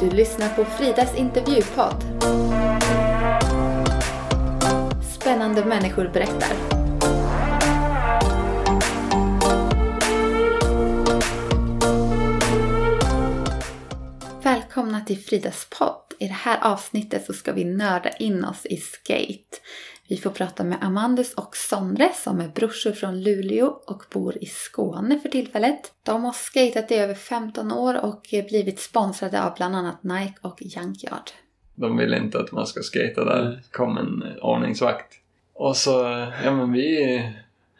Du 0.00 0.10
lyssnar 0.10 0.48
på 0.48 0.64
Fridas 0.64 1.14
intervjupodd. 1.14 2.04
Spännande 5.20 5.64
människor 5.64 6.08
berättar. 6.08 6.56
Välkomna 14.42 15.00
till 15.00 15.18
Fridas 15.18 15.66
podd. 15.78 16.14
I 16.18 16.28
det 16.28 16.34
här 16.34 16.58
avsnittet 16.72 17.26
så 17.26 17.32
ska 17.32 17.52
vi 17.52 17.64
nörda 17.64 18.10
in 18.10 18.44
oss 18.44 18.66
i 18.66 18.76
skate. 18.76 19.56
Vi 20.10 20.16
får 20.16 20.30
prata 20.30 20.64
med 20.64 20.78
Amandus 20.80 21.34
och 21.34 21.56
Sondre 21.56 22.10
som 22.14 22.40
är 22.40 22.48
brorsor 22.48 22.92
från 22.92 23.22
Luleå 23.22 23.66
och 23.66 24.02
bor 24.12 24.36
i 24.40 24.46
Skåne 24.46 25.18
för 25.18 25.28
tillfället. 25.28 25.92
De 26.02 26.24
har 26.24 26.32
skatat 26.32 26.90
i 26.90 26.94
över 26.94 27.14
15 27.14 27.72
år 27.72 28.04
och 28.04 28.22
blivit 28.48 28.80
sponsrade 28.80 29.42
av 29.42 29.54
bland 29.56 29.76
annat 29.76 30.02
Nike 30.02 30.34
och 30.40 30.58
Junkyard. 30.60 31.30
De 31.74 31.96
vill 31.96 32.14
inte 32.14 32.38
att 32.38 32.52
man 32.52 32.66
ska 32.66 32.80
skata 32.82 33.24
där. 33.24 33.62
kom 33.70 33.98
en 33.98 34.24
ordningsvakt. 34.42 35.14
Och 35.54 35.76
så, 35.76 35.90
ja 36.44 36.56
men 36.56 36.72
vi 36.72 37.22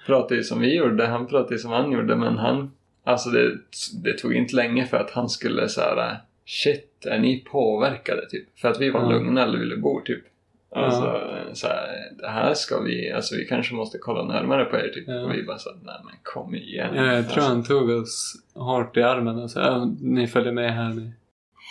pratade 0.06 0.36
ju 0.36 0.42
som 0.42 0.60
vi 0.60 0.74
gjorde, 0.74 1.06
han 1.06 1.26
pratade 1.26 1.54
ju 1.54 1.58
som 1.58 1.70
han 1.70 1.92
gjorde 1.92 2.16
men 2.16 2.38
han, 2.38 2.72
alltså 3.04 3.30
det, 3.30 3.58
det 4.02 4.18
tog 4.18 4.34
inte 4.34 4.56
länge 4.56 4.86
för 4.86 4.96
att 4.96 5.10
han 5.10 5.28
skulle 5.28 5.68
så 5.68 5.80
här 5.80 6.20
shit, 6.46 7.06
är 7.06 7.18
ni 7.18 7.44
påverkade 7.52 8.28
typ? 8.30 8.58
För 8.58 8.68
att 8.68 8.80
vi 8.80 8.90
var 8.90 9.12
lugna 9.12 9.46
Luleåbor 9.46 10.00
typ. 10.00 10.24
Alltså, 10.72 11.00
Ja. 11.48 11.54
så 11.54 11.66
här, 11.66 12.12
det 12.20 12.28
här 12.28 12.54
ska 12.54 12.80
vi, 12.80 13.12
alltså 13.12 13.36
vi 13.36 13.44
kanske 13.44 13.74
måste 13.74 13.98
kolla 13.98 14.24
närmare 14.24 14.64
på 14.64 14.76
er 14.76 14.88
typ. 14.88 15.08
Ja. 15.08 15.20
Och 15.20 15.34
vi 15.34 15.42
bara 15.42 15.58
så 15.58 15.70
nej 15.82 16.00
men 16.04 16.14
kom 16.22 16.54
igen. 16.54 16.94
Ja, 16.94 17.04
jag 17.04 17.24
tror 17.28 17.36
alltså, 17.36 17.40
han 17.40 17.64
tog 17.64 17.90
oss 17.90 18.34
hårt 18.54 18.96
i 18.96 19.02
armen 19.02 19.38
och 19.38 19.50
sa 19.50 19.60
"Ja, 19.60 19.92
ni 20.00 20.26
följer 20.26 20.52
med 20.52 20.74
här 20.74 20.88
nu. 20.88 21.12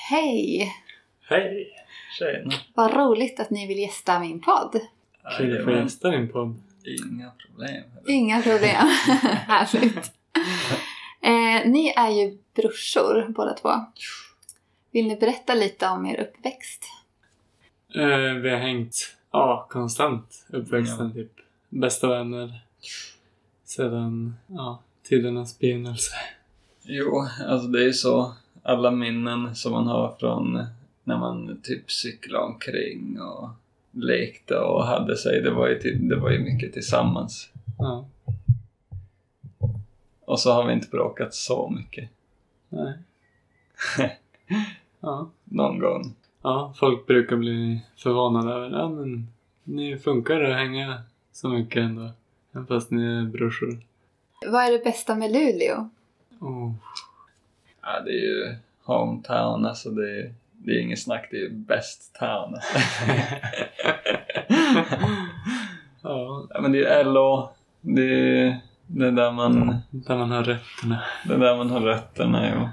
Hej! 0.10 0.72
Hej! 1.30 1.68
Tjena! 2.20 2.54
Vad 2.74 2.94
roligt 2.94 3.40
att 3.40 3.50
ni 3.50 3.68
vill 3.68 3.80
gästa 3.80 4.20
min 4.20 4.42
podd. 4.42 4.80
Kan 5.38 5.46
du 5.50 5.64
få 5.64 5.72
gästa 5.72 6.10
din 6.10 6.28
podd? 6.32 6.56
Inga 6.84 7.32
problem. 7.46 7.84
Inga 8.08 8.42
problem. 8.42 8.88
Härligt. 9.48 10.12
Eh, 11.22 11.70
ni 11.72 11.94
är 11.98 12.10
ju 12.10 12.38
brorsor 12.56 13.26
båda 13.30 13.54
två. 13.54 13.70
Vill 14.92 15.08
ni 15.08 15.16
berätta 15.16 15.54
lite 15.54 15.88
om 15.88 16.06
er 16.06 16.20
uppväxt? 16.20 16.86
Eh, 17.96 18.34
vi 18.34 18.50
har 18.50 18.58
hängt 18.58 18.96
ja, 19.32 19.68
konstant 19.70 20.46
uppväxten 20.50 21.14
typ. 21.14 21.32
Bästa 21.70 22.08
vänner. 22.08 22.62
Sedan 23.64 24.36
ja, 24.48 24.80
tidernas 25.04 25.60
begynnelse. 25.60 26.12
Jo, 26.84 27.28
alltså 27.48 27.68
det 27.68 27.80
är 27.80 27.86
ju 27.86 27.94
så. 27.94 28.34
Alla 28.64 28.92
minnen 28.92 29.56
som 29.56 29.72
man 29.72 29.88
har 29.88 30.16
från 30.20 30.66
när 31.04 31.18
man 31.18 31.62
typ 31.64 31.92
cyklade 31.92 32.46
omkring 32.46 33.22
och 33.22 33.50
lekte 33.92 34.56
och 34.56 34.84
hade 34.86 35.18
sig. 35.18 35.42
Det 35.42 35.52
var 35.52 35.68
ju, 35.68 35.80
till, 35.80 36.10
det 36.10 36.16
var 36.16 36.30
ju 36.30 36.40
mycket 36.40 36.74
tillsammans. 36.74 37.50
Ja, 37.78 38.06
Och 40.26 40.40
så 40.40 40.52
har 40.52 40.68
vi 40.68 40.74
inte 40.74 40.88
bråkat 40.88 41.34
så 41.34 41.70
mycket. 41.70 42.10
nej. 42.70 42.94
ja. 45.00 45.30
Någon 45.44 45.80
gång. 45.80 46.16
Ja, 46.42 46.74
folk 46.80 47.08
brukar 47.08 47.36
bli 47.36 47.82
förvånade 47.98 48.54
över 48.54 48.70
ja 48.70 48.90
men 48.90 49.28
ni 49.64 49.98
funkar 49.98 50.42
att 50.42 50.56
hänga 50.56 51.02
så 51.32 51.50
mycket 51.50 51.84
ändå. 51.84 52.10
Även 52.54 52.68
fast 52.68 52.92
ni 52.92 53.04
är 53.04 53.24
brorsor. 53.24 53.80
Vad 54.46 54.64
är 54.64 54.72
det 54.72 54.84
bästa 54.84 55.16
med 55.16 55.32
Luleå? 55.32 55.90
Oh. 56.40 56.74
Ja, 57.82 58.00
det 58.06 58.12
är 58.12 58.22
ju 58.22 58.56
hometown, 58.84 59.66
alltså 59.66 59.90
det 59.90 60.20
är, 60.20 60.34
det 60.54 60.72
är 60.72 60.82
inget 60.82 61.02
snack. 61.02 61.28
Det 61.32 61.46
är 61.46 61.50
best 61.50 62.16
town. 62.20 62.56
ja, 66.02 66.48
ja, 66.50 66.62
men 66.62 66.72
det 66.72 66.86
är 66.86 67.04
LO. 67.04 67.50
Det 67.82 68.02
är 68.02 68.60
det 68.92 69.08
är 69.08 69.12
där 69.12 69.32
man, 69.32 69.78
där 69.90 70.18
man 70.18 70.32
har 70.32 70.44
rötterna. 70.44 71.04
det 71.26 71.34
är 71.34 71.38
där 71.38 71.58
man 71.58 71.70
har 71.70 71.82
rötterna. 71.82 72.52
Jo. 72.56 72.70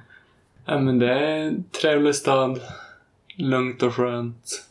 Ja, 0.65 0.79
men 0.79 0.99
det 0.99 1.13
är 1.13 1.39
en 1.39 1.65
trevlig 1.81 2.15
stad. 2.15 2.61
Lugnt 3.37 3.83
och 3.83 3.95
skönt. 3.95 4.65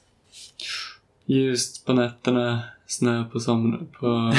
Ljust 1.25 1.85
på 1.85 1.93
nätterna, 1.93 2.63
snö 2.87 3.23
på 3.23 3.39
somrarna. 3.39 3.85
På, 3.99 4.33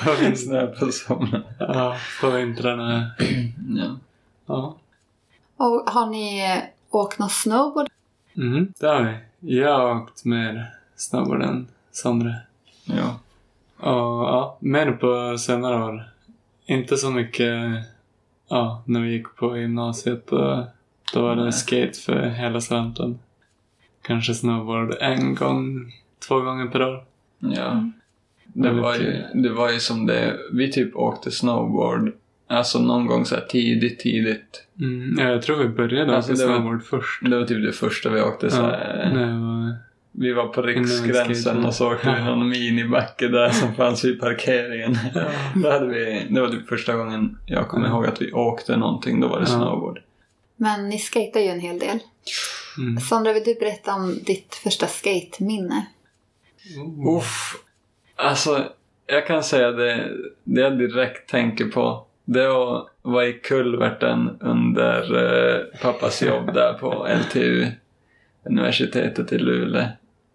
på, 0.04 0.12
vin- 0.20 0.36
Snö 0.36 0.66
på 0.66 0.92
sommaren. 0.92 1.42
ja, 1.58 1.96
på 2.20 2.30
vintrarna. 2.30 3.10
Ja. 3.76 3.96
Ja. 4.46 4.76
Och 5.56 5.90
har 5.90 6.06
ni 6.06 6.42
åkt 6.90 7.18
någon 7.18 7.30
snowboard? 7.30 7.88
Mm, 8.36 8.72
det 8.78 8.86
har 8.86 9.02
vi. 9.02 9.16
Jag 9.60 9.78
har 9.78 9.94
åkt 10.02 10.24
mer 10.24 10.74
snowboard 10.96 11.42
än 11.42 11.66
Sondre. 11.92 12.36
ja. 12.84 13.18
Och 13.76 14.24
ja, 14.28 14.56
mer 14.60 14.92
på 14.92 15.38
senare 15.38 15.84
år. 15.84 16.10
Inte 16.66 16.96
så 16.96 17.10
mycket 17.10 17.54
ja, 18.48 18.82
när 18.84 19.00
vi 19.00 19.12
gick 19.12 19.36
på 19.36 19.56
gymnasiet. 19.58 20.26
Då, 20.26 20.66
då 21.14 21.22
var 21.22 21.36
det 21.36 21.52
skate 21.52 21.98
för 22.06 22.28
hela 22.28 22.60
slanten. 22.60 23.18
Kanske 24.02 24.34
snowboard 24.34 24.94
en 25.00 25.34
gång, 25.34 25.92
två 26.28 26.40
gånger 26.40 26.66
per 26.66 26.82
år. 26.82 27.04
Ja. 27.38 27.90
Det 28.46 28.62
Väldigt 28.68 28.82
var, 28.82 28.94
ju, 28.94 29.22
det 29.34 29.48
var 29.48 29.70
ju 29.72 29.78
som 29.78 30.06
det, 30.06 30.36
vi 30.52 30.72
typ 30.72 30.96
åkte 30.96 31.30
snowboard, 31.30 32.12
alltså 32.46 32.78
någon 32.78 33.06
gång 33.06 33.24
så 33.24 33.34
här 33.34 33.42
tidigt, 33.48 33.98
tidigt. 33.98 34.64
Mm, 34.80 35.16
ja, 35.18 35.24
jag 35.28 35.42
tror 35.42 35.56
vi 35.56 35.68
började 35.68 36.16
Alltså, 36.16 36.32
åka 36.32 36.42
det 36.42 36.48
var- 36.48 36.56
snowboard 36.56 36.82
först. 36.84 37.20
Det 37.30 37.38
var 37.38 37.46
typ 37.46 37.64
det 37.66 37.72
första 37.72 38.10
vi 38.10 38.20
åkte 38.22 38.50
så 38.50 38.62
Ja, 38.62 38.66
här. 38.70 39.12
jag 39.20 39.40
var, 39.40 39.76
Vi 40.12 40.32
var 40.32 40.46
på 40.46 40.62
Riksgränsen 40.62 41.64
och 41.64 41.74
så 41.74 41.92
åkte 41.92 42.14
vi 42.18 42.24
någon 42.24 42.48
minibacke 42.48 43.28
där 43.28 43.50
som 43.50 43.74
fanns 43.74 44.04
vid 44.04 44.20
parkeringen. 44.20 44.96
Då 45.62 45.70
hade 45.70 45.86
vi, 45.86 46.26
det 46.30 46.40
var 46.40 46.48
typ 46.48 46.68
första 46.68 46.96
gången 46.96 47.38
jag 47.46 47.68
kommer 47.68 47.86
Ja. 47.86 47.92
ihåg 47.92 48.06
att 48.06 48.22
vi 48.22 48.32
åkte 48.32 48.76
någonting, 48.76 49.20
då 49.20 49.28
var 49.28 49.36
det 49.40 49.46
Ja. 49.48 49.56
snowboard. 49.56 49.98
Men 50.60 50.88
ni 50.88 50.98
skater 50.98 51.40
ju 51.40 51.46
en 51.46 51.60
hel 51.60 51.78
del. 51.78 51.98
mm. 52.78 53.00
Sondra, 53.00 53.32
vill 53.32 53.44
du 53.44 53.54
berätta 53.54 53.94
om 53.94 54.18
ditt 54.22 54.54
första 54.54 54.86
skateminne? 54.86 55.86
Oh. 56.76 57.16
Uff. 57.16 57.56
Alltså, 58.16 58.72
jag 59.06 59.26
kan 59.26 59.44
säga 59.44 59.70
det, 59.70 60.10
det 60.44 60.60
jag 60.60 60.78
direkt 60.78 61.30
tänker 61.30 61.64
på. 61.64 62.06
Det 62.24 62.42
är 62.42 62.76
att 62.78 62.88
vara 63.02 63.26
i 63.26 63.32
kulverten 63.32 64.38
under 64.40 65.16
eh, 65.16 65.80
pappas 65.82 66.22
jobb 66.22 66.54
där 66.54 66.72
på 66.72 67.06
LTU, 67.20 67.66
universitetet 68.44 69.32
i 69.32 69.38
Luleå. 69.38 69.86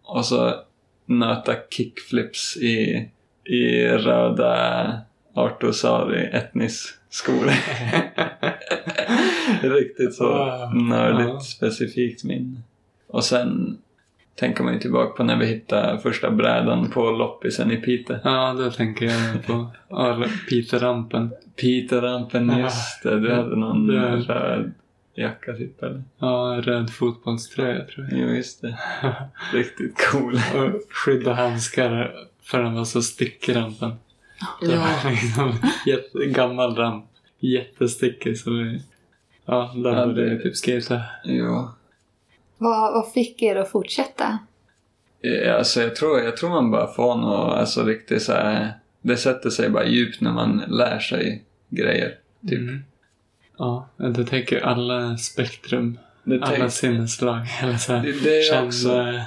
Och 0.04 0.26
så 0.26 0.54
nöta 1.06 1.56
kickflips 1.70 2.58
i, 2.58 3.10
i 3.44 3.88
röda 3.88 5.02
Artosari 5.34 6.26
Etnis 6.26 6.98
skor. 7.10 7.50
Riktigt 9.80 10.14
så 10.16 10.28
Wow. 10.28 10.76
nördigt 10.84 11.30
Ja. 11.30 11.40
specifikt 11.40 12.24
minne. 12.24 12.58
Och 13.08 13.24
sen 13.24 13.78
tänker 14.36 14.64
man 14.64 14.74
ju 14.74 14.80
tillbaka 14.80 15.12
på 15.18 15.24
när 15.24 15.38
vi 15.38 15.46
hittade 15.46 16.00
första 16.00 16.32
brädan 16.32 16.90
på 16.90 17.12
loppisen 17.12 17.72
i 17.72 17.78
Piteå. 17.78 18.18
Ja, 18.24 18.54
då 18.60 18.72
tänker 18.72 19.06
jag 19.06 19.46
på 19.46 19.68
ja, 19.90 20.24
Peter-rampen. 20.50 21.32
Piteå-rampen, 21.56 22.50
Ja. 22.50 22.60
just 22.60 23.04
det. 23.04 23.20
Du 23.20 23.34
hade 23.34 23.56
någon 23.56 23.88
Det- 23.88 24.16
röd 24.16 24.72
jacka 25.16 25.54
typ 25.54 25.84
eller? 25.84 26.04
Ja, 26.20 26.62
röd 26.64 26.90
fotbollströja 26.94 27.86
tror 27.86 28.08
jag. 28.12 28.20
Jo, 28.20 28.28
just 28.36 28.62
det. 28.62 28.78
Riktigt 29.54 30.08
cool. 30.12 30.34
Och 30.56 30.82
skydda 30.94 31.34
handskar 31.34 32.14
för 32.44 32.64
den 32.64 32.74
var 32.74 32.86
så 32.86 33.02
stickig 33.02 33.56
rampen. 33.56 33.92
Det 34.62 34.72
Ja. 34.74 34.80
var 35.04 35.12
liksom 35.12 35.54
jätte, 35.86 36.26
gammal 36.26 36.76
ramp. 36.76 37.06
Jättestickig 37.40 38.38
så 38.40 38.52
vi... 38.52 38.82
Ja, 39.46 39.72
där 39.84 39.90
Ja, 39.96 40.06
det- 40.06 40.30
vi 40.30 40.38
typ. 40.44 40.54
Jo. 41.24 41.70
Vad, 42.58 42.94
vad 42.94 43.12
fick 43.12 43.42
er 43.42 43.56
att 43.56 43.70
fortsätta? 43.72 44.40
Ja, 45.22 45.54
Alltså 45.54 45.82
jag 45.82 45.96
tror, 45.96 46.20
jag 46.20 46.38
tror 46.38 46.50
man 46.50 46.72
bara 46.72 46.88
får 46.94 47.16
något, 47.16 47.58
alltså 47.58 47.84
riktigt 47.84 48.22
så 48.22 48.34
här, 48.34 48.74
Det 49.02 49.18
sätter 49.18 49.50
sig 49.50 49.70
bara 49.70 49.86
djupt 49.86 50.22
när 50.22 50.32
man 50.34 50.64
lär 50.68 51.00
sig 51.00 51.44
grejer. 51.70 52.16
Typ. 52.50 52.60
Mm. 52.60 52.84
Ja, 53.58 53.88
det 53.98 54.26
täcker 54.26 54.62
alla 54.66 55.18
spektrum. 55.18 56.00
Det, 56.24 56.36
Alla 56.36 56.56
tänk, 56.56 56.72
sinneslag. 56.72 57.42
Eller 57.64 57.78
så 57.78 57.94
här, 57.94 58.04
det, 58.04 58.24
det 58.24 58.40
är 58.48 58.66
också, 58.66 58.88
känna, 58.90 59.26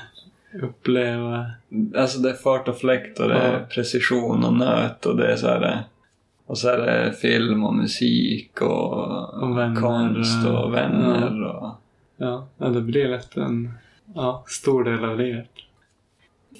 uppleva. 0.63 1.51
alltså 1.97 2.19
det 2.19 2.31
är 2.31 2.35
fart 2.35 2.69
och 2.69 2.79
fläkt 2.79 3.21
och 3.21 3.29
det 3.29 3.35
är 3.35 3.53
Ja. 3.53 3.67
precision 3.71 4.45
och 4.45 4.53
nöt 4.55 5.07
och 5.07 5.17
det 5.17 5.33
är 5.33 5.37
så 5.37 5.47
här, 5.47 5.85
och 6.47 6.59
så 6.59 6.69
är 6.69 6.79
det 6.79 7.13
film 7.13 7.65
och 7.65 7.75
musik 7.75 8.61
och, 8.61 9.43
Och 9.43 9.59
vänner 9.59 9.81
konst 9.81 10.47
och 10.47 10.75
vänner 10.75 11.43
och 11.43 11.75
Ja, 12.17 12.49
ja, 12.59 12.69
det 12.69 12.81
blir 12.81 13.09
lätt 13.09 13.37
en 13.37 13.75
ja, 14.15 14.45
stor 14.47 14.85
del 14.85 15.05
av 15.05 15.19
livet. 15.19 15.51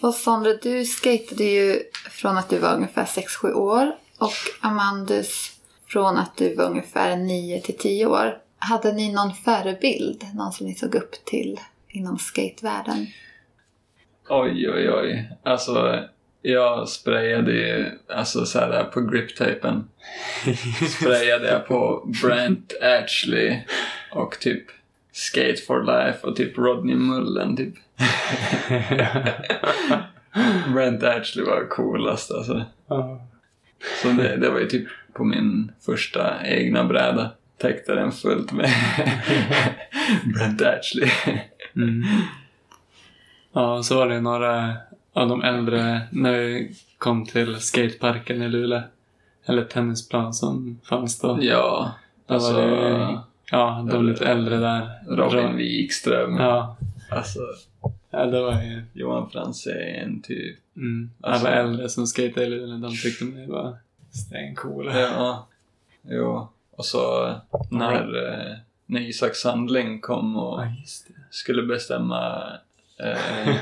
Och 0.03 0.15
Sondra, 0.15 0.55
du 0.63 0.85
skatade 0.85 1.45
ju 1.45 1.83
från 2.11 2.39
att 2.39 2.49
du 2.49 2.59
var 2.59 2.75
ungefär 2.75 3.05
6-7 3.05 3.53
år 3.53 3.93
och 4.19 4.67
Amandus 4.69 5.53
från 5.87 6.17
att 6.17 6.37
du 6.37 6.55
var 6.55 6.65
ungefär 6.65 7.17
9 7.17 7.61
till 7.61 7.77
10 7.77 8.07
år. 8.07 8.39
Hade 8.59 8.93
ni 8.93 9.13
någon 9.13 9.35
förebild? 9.35 10.25
Någon 10.35 10.53
som 10.53 10.67
ni 10.67 10.75
såg 10.75 10.95
upp 10.95 11.13
till 11.25 11.61
inom 11.89 12.19
skatevärlden? 12.19 13.07
Oj, 14.29 14.71
oj, 14.71 14.91
oj. 14.91 15.31
Alltså, 15.43 16.05
jag 16.53 16.89
sprayade 16.89 17.93
alltså 18.09 18.47
så 18.47 18.59
här 18.59 18.85
på 18.85 19.01
griptapen. 19.01 19.89
sprayade 20.89 21.49
jag 21.49 21.67
på 21.67 22.09
Brent 22.23 22.73
Ashley 22.83 23.61
och 24.13 24.39
typ 24.41 24.65
Skate 25.13 25.63
for 25.67 25.83
Life 25.83 26.27
och 26.27 26.37
typ 26.37 26.59
Rodney 26.59 26.95
Mullen 26.97 27.57
typ. 27.57 27.75
Brent 30.75 31.03
Ashley 31.03 31.45
var 31.45 31.69
coolast 31.69 32.31
alltså. 32.31 32.65
Så 34.03 34.09
det, 34.09 34.37
det 34.37 34.51
var 34.51 34.61
ju 34.61 34.67
typ 34.67 34.89
på 35.13 35.25
min 35.25 35.73
första 35.87 36.47
egna 36.47 36.85
bräda. 36.85 37.31
Täckte 37.59 37.95
den 37.95 38.13
fullt 38.13 38.53
med 38.53 38.71
Brent 40.35 40.63
Ashley. 40.63 41.11
Mm. 41.77 42.05
Ja, 43.53 43.83
så 43.83 43.97
var 43.97 44.09
det 44.09 44.21
några 44.21 44.77
av 45.17 45.29
de 45.29 45.43
äldre 45.43 46.01
när 46.11 46.33
vi 46.33 46.77
kom 46.99 47.27
till 47.27 47.57
skateparken 47.61 48.43
i 48.43 48.49
Luleå. 48.49 48.83
Eller 49.47 49.65
tennisplan 49.65 50.35
som 50.35 50.81
fanns 50.85 51.21
då. 51.21 51.39
Ja, 51.41 51.93
Då 52.27 52.35
alltså 52.35 52.53
var 52.53 52.61
det, 52.67 53.19
ja, 53.51 53.87
de 53.93 54.07
lite 54.07 54.27
äldre 54.27 54.57
där. 54.57 54.91
Robin 55.09 55.57
Wikström. 55.57 56.37
Ja, 56.37 56.77
Alltså 57.11 57.41
ja, 58.11 58.27
det 58.27 58.41
var 58.41 58.63
ju 58.63 58.83
Johan 58.93 59.31
Franzén 59.31 60.23
typ. 60.23 60.59
mm, 60.77 61.11
alla 61.21 61.33
Alltså- 61.35 61.49
äldre 61.49 61.89
som 61.89 62.07
skatade 62.07 62.47
i 62.47 62.51
Luleå. 62.51 62.77
De 62.79 62.97
tyckte 62.97 63.25
mig 63.25 63.47
var 63.47 63.77
stencoola. 64.11 65.01
Ja, 65.01 65.47
jo. 66.03 66.49
Och 66.71 66.85
så 66.85 67.35
när, 67.71 68.29
eh, 68.33 68.57
när 68.87 69.01
Isak 69.01 69.35
Sandling 69.37 70.01
kom 70.01 70.37
och 70.37 70.61
Ja, 70.63 70.73
skulle 71.31 71.63
bestämma 71.63 72.43
eh, 73.01 73.57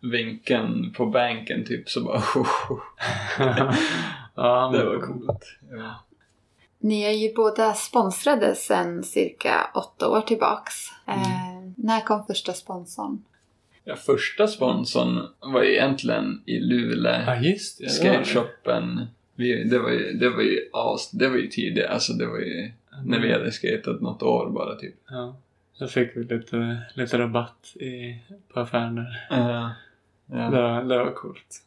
vinkeln 0.00 0.92
på 0.96 1.06
banken 1.06 1.64
typ 1.64 1.88
så 1.88 2.04
bara 2.04 2.22
ja, 4.34 4.70
Det 4.72 4.84
var 4.84 5.00
coolt. 5.00 5.44
Ja. 5.70 6.04
Ni 6.78 7.02
är 7.02 7.10
ju 7.10 7.34
båda 7.34 7.74
sponsrade 7.74 8.54
sedan 8.54 9.04
cirka 9.04 9.70
åtta 9.74 10.08
år 10.08 10.20
tillbaks. 10.20 10.74
Mm. 11.06 11.20
Eh, 11.20 11.72
när 11.76 12.00
kom 12.00 12.26
första 12.26 12.52
sponsorn? 12.52 13.22
ja, 13.84 13.96
första 13.96 14.48
sponsorn 14.48 15.28
var 15.40 15.62
ju 15.62 15.72
egentligen 15.72 16.42
i 16.46 16.60
Luleå. 16.60 17.22
Ja, 17.26 17.36
just 17.36 17.78
det. 17.78 17.84
det 17.84 18.08
var 18.08 18.18
det. 18.18 18.24
Skateshoppen. 18.24 19.06
Vi, 19.34 19.64
det 19.64 19.78
var 19.78 19.90
ju, 19.90 20.12
det 20.12 20.30
var 20.30 20.42
ju 20.42 20.60
as, 20.72 21.10
det 21.10 21.28
var 21.28 21.36
ju 21.36 21.48
tidigt, 21.48 21.86
alltså 21.86 22.12
det 22.12 22.26
var 22.26 22.38
ju 22.38 22.70
när 23.04 23.20
vi 23.20 23.32
hade 23.32 23.52
skatat 23.52 24.00
något 24.00 24.22
år 24.22 24.50
bara 24.50 24.74
typ. 24.74 24.94
Ja. 25.08 25.36
Då 25.78 25.86
fick 25.86 26.16
vi 26.16 26.24
lite, 26.24 26.82
lite 26.94 27.18
rabatt 27.18 27.76
i, 27.76 28.18
på 28.52 28.60
affären. 28.60 29.06
Ja. 29.30 29.74
ja. 30.26 30.50
Det, 30.50 30.62
var, 30.62 30.84
det 30.84 30.98
var 30.98 31.12
coolt. 31.12 31.62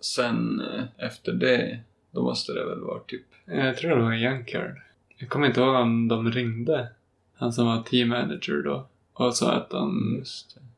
Sen 0.00 0.60
eh, 0.60 1.06
efter 1.06 1.32
det, 1.32 1.80
då 2.10 2.22
måste 2.22 2.52
det 2.52 2.64
väl 2.64 2.80
vara 2.80 3.00
typ 3.00 3.26
Jag 3.44 3.76
tror 3.76 3.96
det 3.96 4.02
var 4.02 4.12
Junkyard. 4.12 4.80
Jag 5.16 5.28
kommer 5.28 5.46
inte 5.46 5.60
ihåg 5.60 5.74
om 5.74 6.08
de 6.08 6.32
ringde. 6.32 6.88
Han 7.34 7.52
som 7.52 7.66
var 7.66 7.82
team 7.82 8.08
manager 8.08 8.62
då. 8.62 8.86
Och 9.12 9.36
sa 9.36 9.52
att 9.52 9.70
de, 9.70 10.22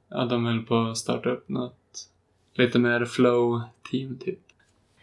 ja, 0.08 0.24
de 0.24 0.44
höll 0.44 0.62
på 0.62 0.78
att 0.78 0.98
starta 0.98 1.30
upp 1.30 1.48
något 1.48 2.08
lite 2.54 2.78
mer 2.78 3.04
flow 3.04 3.60
team 3.90 4.18
typ. 4.18 4.38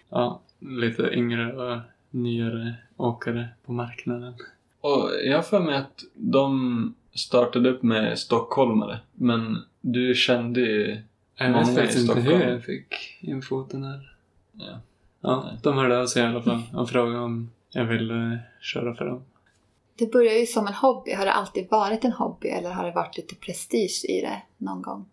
Ja, 0.10 0.42
lite 0.60 1.04
yngre 1.14 1.54
och 1.54 1.80
nyare 2.10 2.76
åkare 2.98 3.48
på 3.66 3.72
marknaden. 3.72 4.34
Och 4.81 5.12
jag 5.24 5.36
har 5.36 5.44
för 5.44 5.60
mig 5.60 5.76
att 5.76 6.04
de 6.14 6.96
startade 7.13 7.69
upp 7.69 7.83
med 7.83 8.19
stockholmare. 8.19 9.00
Men 9.13 9.57
du 9.81 10.15
kände 10.15 10.59
ju 10.59 11.01
Jag 11.35 11.51
Många 11.51 11.63
vet 11.63 11.75
faktiskt 11.75 12.09
inte 12.09 12.21
hur 12.21 12.41
jag 12.41 12.63
fick 12.63 13.17
in 13.21 13.41
foten 13.41 13.83
här. 13.83 14.15
Ja. 14.53 14.79
Ja, 15.21 15.44
Nej. 15.45 15.59
de 15.63 15.77
hörde 15.77 16.00
av 16.00 16.06
sig 16.06 16.23
i 16.23 16.25
alla 16.25 16.41
fall 16.41 16.61
och 16.73 16.89
frågade 16.89 17.19
om 17.19 17.51
jag 17.71 17.85
ville 17.85 18.39
köra 18.61 18.95
för 18.95 19.06
dem. 19.06 19.23
Det 19.95 20.11
började 20.11 20.39
ju 20.39 20.45
som 20.45 20.67
en 20.67 20.73
hobby. 20.73 21.13
Har 21.13 21.25
det 21.25 21.33
alltid 21.33 21.67
varit 21.69 22.06
en 22.06 22.11
hobby 22.11 22.47
eller 22.47 22.69
har 22.69 22.85
det 22.85 22.91
varit 22.91 23.17
lite 23.17 23.35
prestige 23.35 24.06
i 24.09 24.21
det 24.21 24.41
någon 24.57 24.81
gång? 24.81 25.06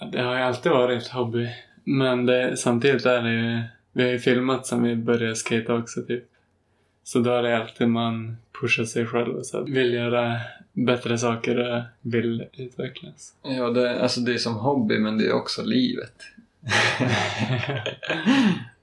Ja, 0.00 0.06
Det 0.06 0.22
har 0.22 0.34
ju 0.34 0.42
alltid 0.42 0.72
varit 0.72 1.08
hobby. 1.08 1.48
Men 1.84 2.26
det, 2.26 2.56
samtidigt 2.56 3.06
är 3.06 3.22
det 3.22 3.30
ju... 3.32 3.62
Vi 3.92 4.02
har 4.02 4.10
ju 4.10 4.18
filmat 4.18 4.66
sen 4.66 4.82
vi 4.82 4.96
började 4.96 5.36
skata 5.36 5.74
också 5.74 6.02
typ. 6.02 6.24
Så 7.08 7.18
då 7.18 7.30
är 7.30 7.42
det 7.42 7.58
alltid 7.58 7.88
man 7.88 8.36
pushar 8.60 8.84
sig 8.84 9.06
själv 9.06 9.36
och 9.36 9.46
så 9.46 9.58
att 9.58 9.68
vill 9.68 9.92
göra 9.94 10.36
bättre 10.72 11.18
saker 11.18 11.58
och 11.76 11.82
vill 12.02 12.44
utvecklas. 12.56 13.34
Ja, 13.42 13.70
det, 13.70 14.02
alltså 14.02 14.20
det 14.20 14.34
är 14.34 14.38
som 14.38 14.54
hobby 14.54 14.98
men 14.98 15.18
det 15.18 15.26
är 15.26 15.32
också 15.32 15.62
livet. 15.64 16.22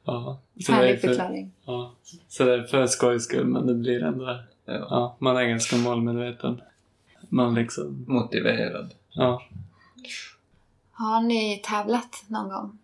ja. 0.05 0.39
Så 0.65 0.71
det, 0.71 0.77
är 0.77 0.81
Härlig 0.81 1.01
för, 1.01 1.07
förklaring. 1.07 1.51
ja. 1.65 1.93
så 2.27 2.43
det 2.45 2.53
är 2.53 2.63
för 2.63 2.87
skojs 2.87 3.23
skull 3.23 3.45
men 3.45 3.67
det 3.67 3.73
blir 3.73 4.03
ändå... 4.03 4.25
Ja. 4.65 4.73
Ja, 4.89 5.15
man 5.19 5.37
är 5.37 5.43
ganska 5.45 5.75
målmedveten. 5.75 6.61
Man 7.29 7.55
liksom... 7.55 8.05
Motiverad. 8.07 8.93
Ja. 9.11 9.43
Har 10.91 11.21
ni 11.21 11.61
tävlat 11.63 12.23
någon 12.27 12.49
gång? 12.49 12.77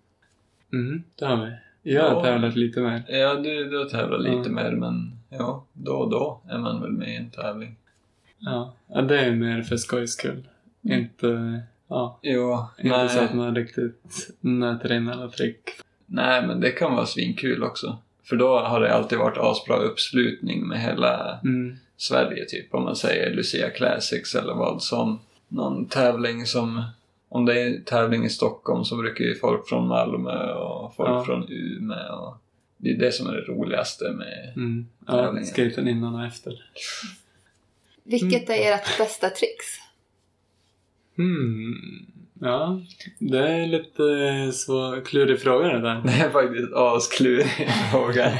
Mm, 0.73 1.03
det 1.15 1.25
har 1.25 1.45
vi. 1.45 1.51
Jag 1.91 2.03
har 2.03 2.15
Ja. 2.15 2.23
tävlat 2.23 2.55
lite 2.55 2.79
mer. 2.79 3.03
Ja, 3.07 3.35
du, 3.35 3.69
du 3.69 3.77
har 3.77 3.85
tävlat 3.85 4.21
lite 4.21 4.49
Mm. 4.49 4.53
mer 4.55 4.71
men 4.71 5.17
ja, 5.39 5.65
då 5.73 5.93
och 5.93 6.09
då 6.09 6.41
är 6.49 6.57
man 6.57 6.81
väl 6.81 6.91
med 6.91 7.09
i 7.13 7.15
en 7.15 7.29
tävling. 7.29 7.75
Ja, 8.39 8.73
det 9.01 9.19
är 9.19 9.31
mer 9.31 9.61
för 9.61 9.77
skojs 9.77 10.11
skull. 10.13 10.47
Inte... 10.81 11.61
Ja, 11.87 12.19
Jo, 12.21 12.65
Inte 12.83 13.09
så 13.09 13.19
att 13.19 13.33
nej, 13.33 13.35
man 13.35 13.55
riktigt 13.55 14.29
nöter 14.39 14.93
in 14.93 15.09
alla 15.09 15.29
trick. 15.29 15.59
nej 16.05 16.47
men 16.47 16.59
det 16.59 16.71
kan 16.71 16.95
vara 16.95 17.05
svinkul 17.05 17.63
också. 17.63 17.97
För 18.23 18.35
då 18.35 18.59
har 18.59 18.79
det 18.81 18.93
alltid 18.95 19.17
varit 19.17 19.37
asbra 19.37 19.75
uppslutning 19.77 20.67
med 20.67 20.81
hela 20.81 21.39
Mm. 21.43 21.75
Sverige 21.97 22.45
typ. 22.45 22.73
Om 22.73 22.83
man 22.83 22.95
säger 22.95 23.33
Lucia 23.35 23.69
Classics 23.69 24.35
eller 24.35 24.53
vad 24.53 24.81
som. 24.83 25.19
Någon 25.47 25.85
tävling 25.85 26.45
som... 26.45 26.83
Om 27.29 27.45
det 27.45 27.61
är 27.61 27.79
tävling 27.85 28.25
i 28.25 28.29
Stockholm 28.29 28.83
så 28.83 28.97
brukar 28.97 29.25
ju 29.25 29.35
folk 29.35 29.67
från 29.67 29.87
Malmö 29.87 30.53
och 30.53 30.95
folk 30.95 31.09
Ja. 31.09 31.23
från 31.25 31.45
Umeå 31.49 32.13
och... 32.15 32.37
Det 32.83 32.89
är 32.89 32.97
det 32.97 33.11
som 33.11 33.27
är 33.27 33.33
det 33.33 33.41
roligaste 33.41 34.11
med... 34.11 34.53
Mm. 34.55 34.87
Ja, 35.07 35.43
skaten 35.43 35.87
innan 35.87 36.15
och 36.15 36.25
efter. 36.25 36.65
Vilket 38.03 38.49
är 38.49 38.73
ert 38.73 38.97
bästa 38.97 39.29
tricks? 39.29 39.65
Hmm. 41.17 42.05
Ja, 42.39 42.81
det 43.19 43.47
är 43.47 43.67
lite 43.67 44.51
svår, 44.57 45.05
klurig 45.05 45.39
fråga 45.39 45.67
det 45.67 45.81
där. 45.81 46.01
Det 46.05 46.11
är 46.11 46.29
faktiskt 46.29 46.73
asklurig 46.73 47.47
fråga. 47.91 48.33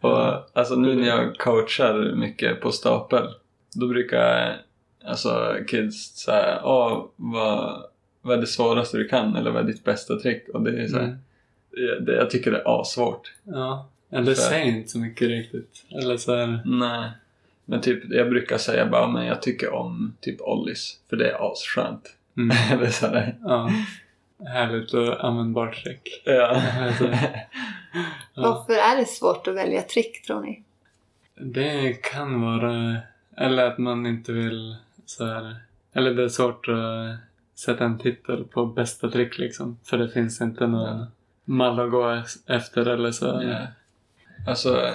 Och 0.00 0.50
alltså 0.58 0.74
nu 0.74 0.94
när 0.94 1.08
jag 1.08 1.38
coachar 1.38 2.16
mycket 2.16 2.60
på 2.60 2.72
stapel, 2.72 3.28
då 3.74 3.88
brukar 3.88 4.56
alltså 5.04 5.56
kids 5.68 6.16
säga 6.16 6.60
Åh, 6.64 7.06
vad, 7.16 7.84
vad 8.22 8.36
är 8.36 8.40
det 8.40 8.46
svåraste 8.46 8.96
du 8.96 9.08
kan? 9.08 9.36
Eller 9.36 9.50
vad 9.50 9.62
är 9.62 9.66
ditt 9.66 9.84
bästa 9.84 10.16
trick? 10.16 10.48
Och 10.48 10.62
det 10.62 10.82
är 10.82 10.88
så 10.88 10.96
här, 10.96 11.04
Mm. 11.04 11.18
Det, 11.76 12.00
det, 12.00 12.14
jag 12.16 12.30
tycker 12.30 12.50
det 12.50 12.58
är 12.58 12.80
assvårt. 12.80 13.32
Ja, 13.44 13.88
eller 14.10 14.34
För- 14.34 14.42
säger 14.42 14.64
inte 14.64 14.88
så 14.88 14.98
mycket 14.98 15.28
riktigt. 15.28 15.84
Eller 15.90 16.16
så 16.16 16.34
här, 16.36 16.62
Nej. 16.64 17.10
Men 17.64 17.80
typ, 17.80 18.02
jag 18.10 18.30
brukar 18.30 18.58
säga 18.58 18.86
bara, 18.86 19.06
men 19.06 19.26
jag 19.26 19.42
tycker 19.42 19.72
om 19.72 20.16
typ 20.20 20.40
ollies, 20.40 20.98
för 21.10 21.16
det 21.16 21.30
är 21.30 21.52
asskönt. 21.52 22.16
mm. 22.36 22.56
Eller 22.72 22.90
så 22.90 23.06
här. 23.06 23.36
ja. 23.42 23.70
Härligt 24.46 24.94
och 24.94 25.24
användbart 25.24 25.82
trick. 25.84 26.22
Ja. 26.24 26.62
Alltså, 26.82 27.04
ja. 28.34 28.42
Varför 28.42 28.72
är 28.72 28.96
det 28.96 29.04
svårt 29.06 29.48
att 29.48 29.54
välja 29.54 29.82
trick 29.82 30.22
tror 30.26 30.40
ni? 30.40 30.62
Det 31.34 31.92
kan 31.92 32.40
vara, 32.40 32.96
eller 33.36 33.66
att 33.66 33.78
man 33.78 34.06
inte 34.06 34.32
vill 34.32 34.76
så 35.06 35.26
här, 35.26 35.56
eller 35.92 36.14
det 36.14 36.24
är 36.24 36.28
svårt 36.28 36.68
att 36.68 37.16
sätta 37.60 37.84
en 37.84 37.98
titel 37.98 38.44
på 38.44 38.66
bästa 38.66 39.10
trick 39.10 39.38
liksom. 39.38 39.78
För 39.84 39.98
det 39.98 40.08
finns 40.08 40.40
inte 40.40 40.66
någon 40.66 40.98
Ja. 40.98 41.06
Mall 41.44 41.80
att 41.80 41.90
gå 41.90 42.22
efter 42.46 42.86
eller 42.86 43.10
så. 43.10 43.26
Ja. 43.44 43.66
Alltså, 44.46 44.94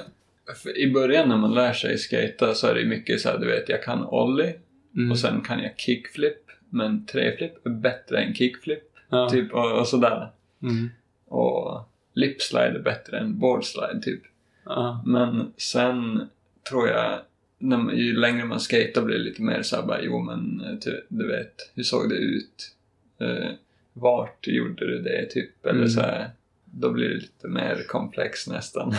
i 0.75 0.91
början 0.91 1.29
när 1.29 1.38
man 1.38 1.53
lär 1.53 1.74
sig 1.74 1.98
skata 1.98 2.53
så 2.53 2.68
är 2.68 2.75
det 2.75 2.86
mycket 2.86 3.22
så 3.22 3.29
här, 3.29 3.38
du 3.38 3.48
vet, 3.48 3.70
jag 3.70 3.84
kan 3.84 4.06
ollie 4.06 4.53
Mm. 4.96 5.12
och 5.12 5.20
sen 5.20 5.41
kan 5.41 5.60
jag 5.63 5.72
kickflip, 5.79 6.38
men 6.70 7.06
treflip 7.06 7.65
är 7.65 7.70
bättre 7.70 8.22
än 8.24 8.34
kickflip, 8.36 8.84
ja. 9.10 9.29
typ, 9.29 9.53
och, 9.53 9.79
och 9.79 9.88
sådär. 9.88 10.29
Mm. 10.63 10.89
Och 11.27 11.89
lipslide 12.13 12.65
är 12.75 12.79
bättre 12.79 13.20
än 13.20 13.39
boardslide, 13.39 14.01
typ. 14.01 14.22
Ja. 14.65 15.03
Men 15.06 15.53
sen 15.58 16.27
tror 16.70 16.88
jag, 16.88 17.20
när 17.58 17.77
man, 17.77 17.98
ju 17.98 18.13
längre 18.18 18.46
man 18.46 18.60
skater 18.60 19.01
blir 19.01 19.18
det 19.18 19.24
lite 19.24 19.41
mer 19.41 19.62
så 19.62 19.75
här 19.75 19.84
bara, 19.84 20.01
jo 20.01 20.20
men 20.20 20.58
du, 20.84 21.06
du 21.08 21.27
vet, 21.27 21.72
hur 21.75 21.84
såg 21.84 22.10
det 22.10 22.15
ut? 22.15 22.72
Eh, 23.20 23.50
vart 23.94 24.48
gjorde 24.48 24.86
du 24.88 25.01
det, 25.01 25.25
typ? 25.25 25.65
Eller 25.65 25.74
Mm. 25.75 25.89
så 25.89 26.01
här, 26.01 26.29
då 26.72 26.92
blir 26.92 27.10
det 27.10 27.16
lite 27.16 27.48
mer 27.48 27.84
komplext 27.88 28.48
nästan. 28.48 28.96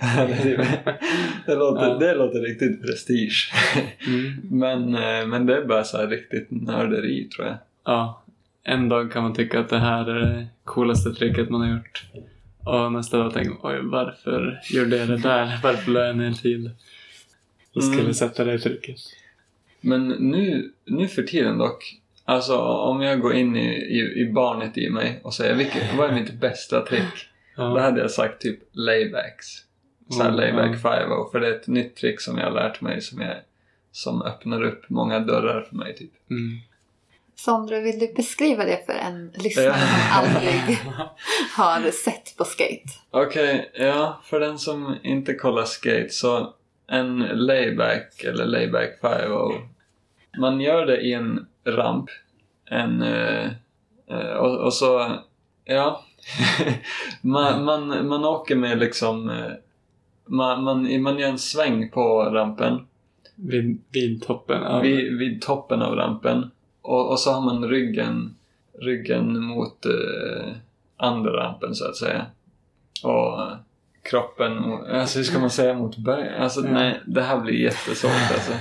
det, 1.46 1.54
låter, 1.54 1.86
Ja. 1.88 1.98
det 1.98 2.14
låter 2.14 2.40
riktigt 2.40 2.82
prestige. 2.82 3.52
Mm. 4.06 4.32
Men, 4.50 4.94
eh, 4.94 5.26
men 5.26 5.46
det 5.46 5.56
är 5.56 5.64
bara 5.64 5.84
så 5.84 6.06
riktigt 6.06 6.50
nörderi 6.50 7.24
tror 7.24 7.46
jag. 7.46 7.56
Ja, 7.84 8.22
en 8.62 8.88
dag 8.88 9.12
kan 9.12 9.22
man 9.22 9.34
tycka 9.34 9.60
att 9.60 9.68
det 9.68 9.78
här 9.78 10.10
är 10.10 10.20
det 10.20 10.46
coolaste 10.64 11.10
tricket 11.10 11.50
man 11.50 11.60
har 11.60 11.68
gjort. 11.76 12.04
Och 12.64 12.92
nästa 12.92 13.18
dag 13.18 13.32
tänker 13.32 13.50
man, 13.50 13.72
oj 13.74 13.80
varför 13.82 14.60
gjorde 14.70 14.96
jag 14.96 15.08
det 15.08 15.16
där? 15.18 15.60
Varför 15.62 15.90
la 15.90 16.00
jag 16.00 16.16
ner 16.16 16.32
tid? 16.32 16.70
Och 17.74 17.84
skulle 17.84 18.00
Mm. 18.00 18.14
sätta 18.14 18.44
det 18.44 18.58
tricket. 18.58 18.96
Men 19.80 20.08
nu, 20.08 20.70
nu 20.84 21.08
för 21.08 21.22
tiden 21.22 21.58
dock, 21.58 22.00
alltså 22.24 22.56
om 22.58 23.02
jag 23.02 23.20
går 23.20 23.34
in 23.34 23.56
i, 23.56 23.68
i, 23.74 24.20
i 24.20 24.32
barnet 24.32 24.78
i 24.78 24.90
mig 24.90 25.20
och 25.24 25.34
säger 25.34 25.54
vilket, 25.54 25.94
vad 25.98 26.10
är 26.10 26.14
mitt 26.14 26.32
bästa 26.40 26.80
trick? 26.80 27.28
Då 27.56 27.62
Ja. 27.62 27.80
hade 27.80 28.00
jag 28.00 28.10
sagt 28.10 28.40
typ 28.42 28.58
laybacks. 28.72 29.46
Såhär 30.10 30.28
Mm, 30.28 30.40
layback 30.40 30.76
ja. 30.84 30.90
5 30.98 31.08
för 31.32 31.40
det 31.40 31.46
är 31.46 31.52
ett 31.52 31.66
nytt 31.66 31.96
trick 31.96 32.20
som 32.20 32.38
jag 32.38 32.44
har 32.44 32.52
lärt 32.52 32.80
mig 32.80 33.00
som, 33.00 33.20
jag, 33.20 33.36
som 33.92 34.22
öppnar 34.22 34.62
upp 34.62 34.90
många 34.90 35.18
dörrar 35.20 35.62
för 35.62 35.76
mig 35.76 35.96
typ. 35.96 36.30
Mm. 36.30 36.58
Sondre, 37.36 37.80
vill 37.80 37.98
du 37.98 38.12
beskriva 38.14 38.64
det 38.64 38.86
för 38.86 38.92
en 38.92 39.32
lyssnare 39.34 39.74
som 39.74 40.22
aldrig 40.22 40.78
har 41.56 41.90
sett 41.90 42.36
på 42.36 42.44
skate? 42.44 42.82
Okej, 43.10 43.70
ja, 43.74 44.20
för 44.24 44.40
den 44.40 44.58
som 44.58 44.96
inte 45.02 45.34
kollar 45.34 45.64
skate 45.64 46.08
så 46.10 46.54
en 46.86 47.18
layback 47.18 48.24
eller 48.24 48.46
layback 48.46 49.00
5 49.00 49.30
man 50.38 50.60
gör 50.60 50.86
det 50.86 51.00
i 51.00 51.12
en 51.12 51.46
ramp 51.66 52.10
en, 52.70 53.02
eh, 53.02 53.50
eh, 54.10 54.36
och, 54.36 54.58
och 54.58 54.74
så, 54.74 55.18
ja 55.64 56.04
man, 57.20 57.64
man, 57.64 58.08
man 58.08 58.24
åker 58.24 58.56
med 58.56 58.78
liksom 58.78 59.30
eh, 59.30 59.52
man, 60.26 60.64
man, 60.64 61.02
man 61.02 61.18
gör 61.18 61.28
en 61.28 61.38
sväng 61.38 61.90
på 61.90 62.22
rampen 62.22 62.86
Vid, 63.34 63.80
vid 63.90 64.22
toppen 64.22 64.62
av... 64.62 64.82
vid, 64.82 65.18
vid 65.18 65.42
toppen 65.42 65.82
av 65.82 65.96
rampen 65.96 66.50
och, 66.82 67.10
och 67.10 67.20
så 67.20 67.32
har 67.32 67.40
man 67.40 67.68
ryggen, 67.68 68.36
ryggen 68.78 69.44
mot 69.44 69.86
eh, 69.86 70.52
andra 70.96 71.32
rampen 71.32 71.74
så 71.74 71.88
att 71.88 71.96
säga. 71.96 72.26
Och 73.02 73.40
kroppen, 74.02 74.62
mot- 74.62 74.88
alltså 74.88 75.18
hur 75.18 75.24
ska 75.24 75.38
man 75.38 75.50
säga 75.50 75.74
mot 75.74 75.96
berg? 75.96 76.38
Alltså 76.38 76.60
nej, 76.60 77.00
det 77.06 77.22
här 77.22 77.40
blir 77.40 77.54
jättesvårt 77.54 78.32
alltså. 78.32 78.52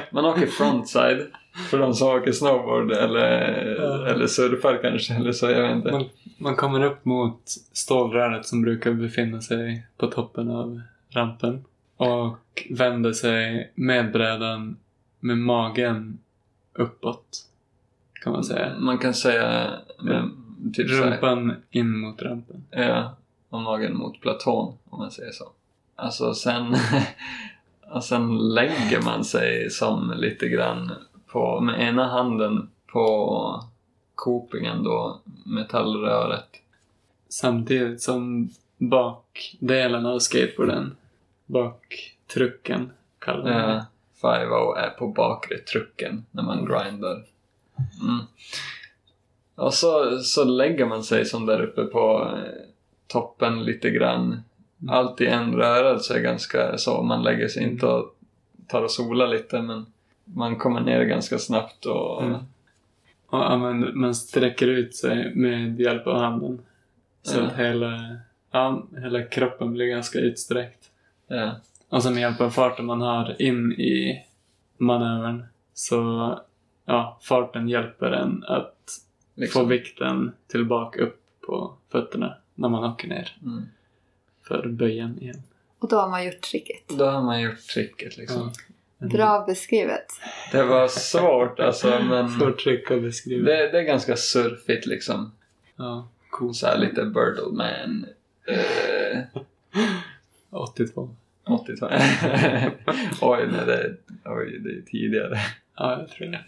Man 0.10 0.24
åker 0.24 0.46
frontside 0.46 1.26
för 1.70 1.78
de 1.78 1.94
som 1.94 2.08
åker 2.08 2.32
snowboard 2.32 2.92
eller, 2.92 3.66
Ja. 3.78 4.06
eller 4.06 4.26
surfar 4.26 4.78
kanske 4.82 5.14
eller 5.14 5.32
så, 5.32 5.50
jag 5.50 5.62
vet 5.62 5.76
inte. 5.76 5.90
man, 5.92 6.04
man 6.38 6.56
kommer 6.56 6.84
upp 6.84 7.04
mot 7.04 7.40
stålröret 7.72 8.46
som 8.46 8.62
brukar 8.62 8.92
befinna 8.92 9.40
sig 9.40 9.86
på 9.96 10.06
toppen 10.06 10.50
av 10.50 10.80
rampen. 11.10 11.64
Och 11.96 12.38
vänder 12.70 13.12
sig 13.12 13.72
med 13.74 14.12
brädan 14.12 14.76
med 15.20 15.38
magen 15.38 16.18
uppåt. 16.74 17.44
Kan 18.12 18.32
man 18.32 18.44
säga. 18.44 18.72
Man 18.78 18.98
kan 18.98 19.14
säga 19.14 19.70
med, 20.02 20.30
typ 20.74 20.90
Rumpan 20.90 21.54
in 21.70 21.98
mot 21.98 22.22
rampen. 22.22 22.64
Ja, 22.70 23.16
och 23.48 23.62
magen 23.62 23.96
mot 23.96 24.20
platån 24.20 24.74
om 24.90 24.98
man 24.98 25.10
säger 25.10 25.32
så. 25.32 25.44
Alltså 25.96 26.34
sen, 26.34 26.76
och 27.90 28.04
sen 28.04 28.38
lägger 28.38 29.02
man 29.04 29.24
sig 29.24 29.70
som 29.70 30.14
lite 30.16 30.48
grann 30.48 30.92
på, 31.32 31.60
med 31.60 31.88
ena 31.88 32.08
handen 32.08 32.70
på 32.86 33.64
kopingen 34.14 34.84
då, 34.84 35.20
metallröret. 35.46 36.48
Samtidigt 37.28 38.02
som 38.02 38.50
bakdelen 38.78 40.06
av 40.06 40.18
skateboarden, 40.18 40.96
baktrucken 41.46 42.90
kallar 43.18 43.44
man 43.44 43.68
det. 43.68 43.74
Ja, 43.74 43.86
5 44.20 44.52
är 44.84 44.90
på 44.98 45.08
bakre 45.08 45.58
trucken 45.58 46.24
när 46.30 46.42
man 46.42 46.64
grindar. 46.64 47.24
Mm. 48.02 48.20
Och 49.54 49.74
så, 49.74 50.18
så 50.18 50.44
lägger 50.44 50.86
man 50.86 51.02
sig 51.02 51.24
som 51.24 51.46
där 51.46 51.60
uppe 51.60 51.84
på 51.84 52.30
eh, 52.36 52.62
toppen 53.06 53.64
lite 53.64 53.90
grann. 53.90 54.42
Allt 54.88 55.20
i 55.20 55.26
en 55.26 55.54
rörelse 55.54 56.20
ganska 56.20 56.78
så. 56.78 57.02
Man 57.02 57.22
lägger 57.22 57.48
sig 57.48 57.62
inte 57.62 57.86
och 57.86 58.16
tar 58.68 58.82
och 58.82 58.90
solar 58.90 59.28
lite 59.28 59.62
men 59.62 59.86
man 60.34 60.56
kommer 60.56 60.80
ner 60.80 61.04
ganska 61.04 61.38
snabbt 61.38 61.86
och 61.86 62.22
Mm. 62.22 62.34
Och 63.30 63.38
ja, 63.38 63.56
man, 63.56 63.98
man 64.00 64.14
sträcker 64.14 64.66
ut 64.68 64.94
sig 64.96 65.34
med 65.34 65.80
hjälp 65.80 66.06
av 66.06 66.18
handen. 66.18 66.62
Så 67.22 67.38
Ja. 67.38 67.44
att 67.46 67.56
hela, 67.56 68.16
ja, 68.50 68.82
hela 69.02 69.22
kroppen 69.22 69.72
blir 69.72 69.86
ganska 69.86 70.18
utsträckt. 70.18 70.90
ja. 71.26 71.56
Och 71.88 72.02
så 72.02 72.10
med 72.10 72.20
hjälp 72.20 72.40
av 72.40 72.50
farten 72.50 72.86
man 72.86 73.00
har 73.00 73.42
in 73.42 73.72
i 73.72 74.24
manövern 74.76 75.44
så 75.74 76.38
ja, 76.84 77.18
farten 77.22 77.68
hjälper 77.68 78.10
en 78.10 78.44
att 78.48 78.74
Liksom. 79.34 79.62
få 79.62 79.68
vikten 79.68 80.32
tillbaka 80.46 81.00
upp 81.02 81.20
på 81.46 81.72
fötterna 81.88 82.34
när 82.54 82.68
man 82.68 82.84
åker 82.84 83.08
ner 83.08 83.36
Mm. 83.42 83.62
för 84.48 84.68
böjen 84.68 85.22
igen. 85.22 85.42
Och 85.78 85.88
då 85.88 85.96
har 85.96 86.08
man 86.08 86.24
gjort 86.26 86.40
tricket. 86.40 86.88
Då 86.98 87.04
har 87.04 87.22
man 87.22 87.40
gjort 87.42 87.58
tricket 87.74 88.16
liksom. 88.16 88.40
Ja. 88.40 88.52
Bra 88.98 89.44
beskrivet. 89.46 90.06
Det 90.52 90.62
var 90.62 90.88
svårt 90.88 91.60
alltså 91.60 91.88
men 92.08 92.28
Svårt 92.40 92.58
trick 92.58 92.90
att 92.90 93.02
beskriva. 93.02 93.44
det, 93.50 93.68
det 93.72 93.78
är 93.78 93.82
ganska 93.82 94.16
surfigt 94.16 94.86
liksom. 94.86 95.32
Ja, 95.76 96.08
coolt. 96.30 96.56
Så 96.56 96.66
här 96.66 96.78
lite 96.78 97.04
Birdleman. 97.04 98.06
Eh, 98.46 99.18
82. 100.50 101.10
80-tal. 101.46 101.90
oj, 103.20 103.48
nej, 103.52 103.66
det, 103.66 103.94
oj, 104.24 104.58
det 104.60 104.70
är 104.70 104.82
tidigare. 104.90 105.38
Ja, 105.76 105.98
jag 106.00 106.08
tror 106.10 106.26
det. 106.26 106.40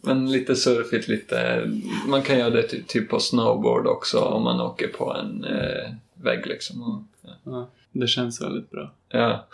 Men 0.00 0.32
lite 0.32 0.56
surfigt, 0.56 1.08
lite... 1.08 1.70
Man 2.08 2.22
kan 2.22 2.38
göra 2.38 2.50
det 2.50 2.62
ty- 2.62 2.82
typ 2.82 3.10
på 3.10 3.20
snowboard 3.20 3.86
också 3.86 4.20
om 4.20 4.42
man 4.42 4.60
åker 4.60 4.88
på 4.88 5.12
en 5.14 5.44
eh, 5.44 5.90
vägg 6.14 6.46
liksom. 6.46 6.82
Och, 6.82 7.02
ja. 7.22 7.30
Ja, 7.44 7.68
det 7.92 8.06
känns 8.06 8.42
väldigt 8.42 8.70
bra. 8.70 8.90
ja. 9.08 9.46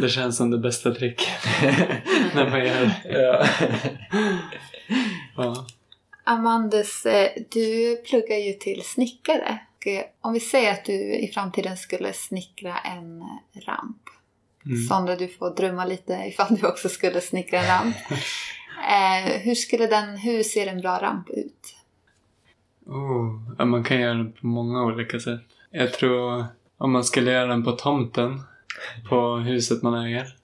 Det 0.00 0.08
känns 0.08 0.36
som 0.36 0.50
det 0.50 0.58
bästa 0.58 0.94
tricket 0.94 1.28
när 2.34 2.50
man 2.50 2.66
gör 2.66 2.80
det. 2.84 3.02
ja. 3.04 3.46
Ja. 5.36 5.66
Amandus, 6.24 7.06
eh, 7.06 7.30
du 7.50 7.96
pluggar 7.96 8.36
ju 8.36 8.52
till 8.52 8.82
snickare. 8.84 9.58
Och, 9.76 9.86
eh, 9.86 10.04
Om 10.20 10.32
vi 10.32 10.40
säger 10.40 10.72
att 10.72 10.84
du 10.84 11.14
i 11.14 11.30
framtiden 11.34 11.76
skulle 11.76 12.12
snickra 12.12 12.78
en 12.78 13.20
ramp. 13.66 14.02
Mm. 14.66 14.82
Sondra, 14.88 15.16
du 15.16 15.28
får 15.28 15.54
drömma 15.56 15.84
lite 15.84 16.12
ifall 16.12 16.56
du 16.56 16.66
också 16.66 16.88
skulle 16.88 17.20
snickra 17.20 17.58
en 17.58 17.66
ramp. 17.66 17.96
Eh, 18.80 19.40
hur, 19.40 19.54
skulle 19.54 19.86
den, 19.86 20.16
hur 20.16 20.42
ser 20.42 20.66
en 20.66 20.80
bra 20.80 20.98
ramp 21.02 21.30
ut? 21.30 21.74
Oh, 22.86 23.64
man 23.64 23.84
kan 23.84 24.00
göra 24.00 24.14
det 24.14 24.30
på 24.30 24.46
många 24.46 24.82
olika 24.82 25.20
sätt. 25.20 25.40
Jag 25.70 25.92
tror 25.92 26.44
om 26.78 26.92
man 26.92 27.04
skulle 27.04 27.30
göra 27.30 27.46
den 27.46 27.64
på 27.64 27.72
tomten, 27.72 28.42
på 29.08 29.36
huset 29.36 29.82
man 29.82 29.94
äger. 29.94 30.34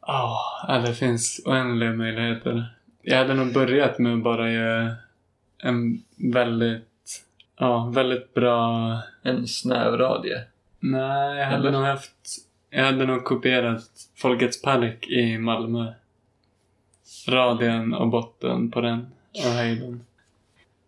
Oh, 0.00 0.64
ja, 0.68 0.78
det 0.78 0.94
finns 0.94 1.40
oändliga 1.44 1.92
möjligheter. 1.92 2.74
Jag 3.02 3.18
hade 3.18 3.34
nog 3.34 3.52
börjat 3.52 3.98
med 3.98 4.14
att 4.14 4.22
bara 4.22 4.50
göra 4.50 4.96
en 5.58 6.02
väldigt, 6.16 7.24
ja, 7.56 7.92
väldigt 7.94 8.34
bra... 8.34 8.98
En 9.22 9.46
snäv 9.46 9.96
radie. 9.96 10.44
Nej, 10.80 11.38
jag 11.38 11.46
hade 11.46 11.56
Eller? 11.56 11.70
nog 11.70 11.82
haft... 11.82 12.38
Jag 12.70 12.84
hade 12.84 13.06
nog 13.06 13.24
kopierat 13.24 13.90
Folkets 14.16 14.62
park 14.62 15.06
i 15.08 15.38
Malmö. 15.38 15.92
Radien 17.28 17.94
och 17.94 18.08
botten 18.08 18.70
på 18.70 18.80
den 18.80 19.06
och 19.32 19.50
höjden. 19.50 20.04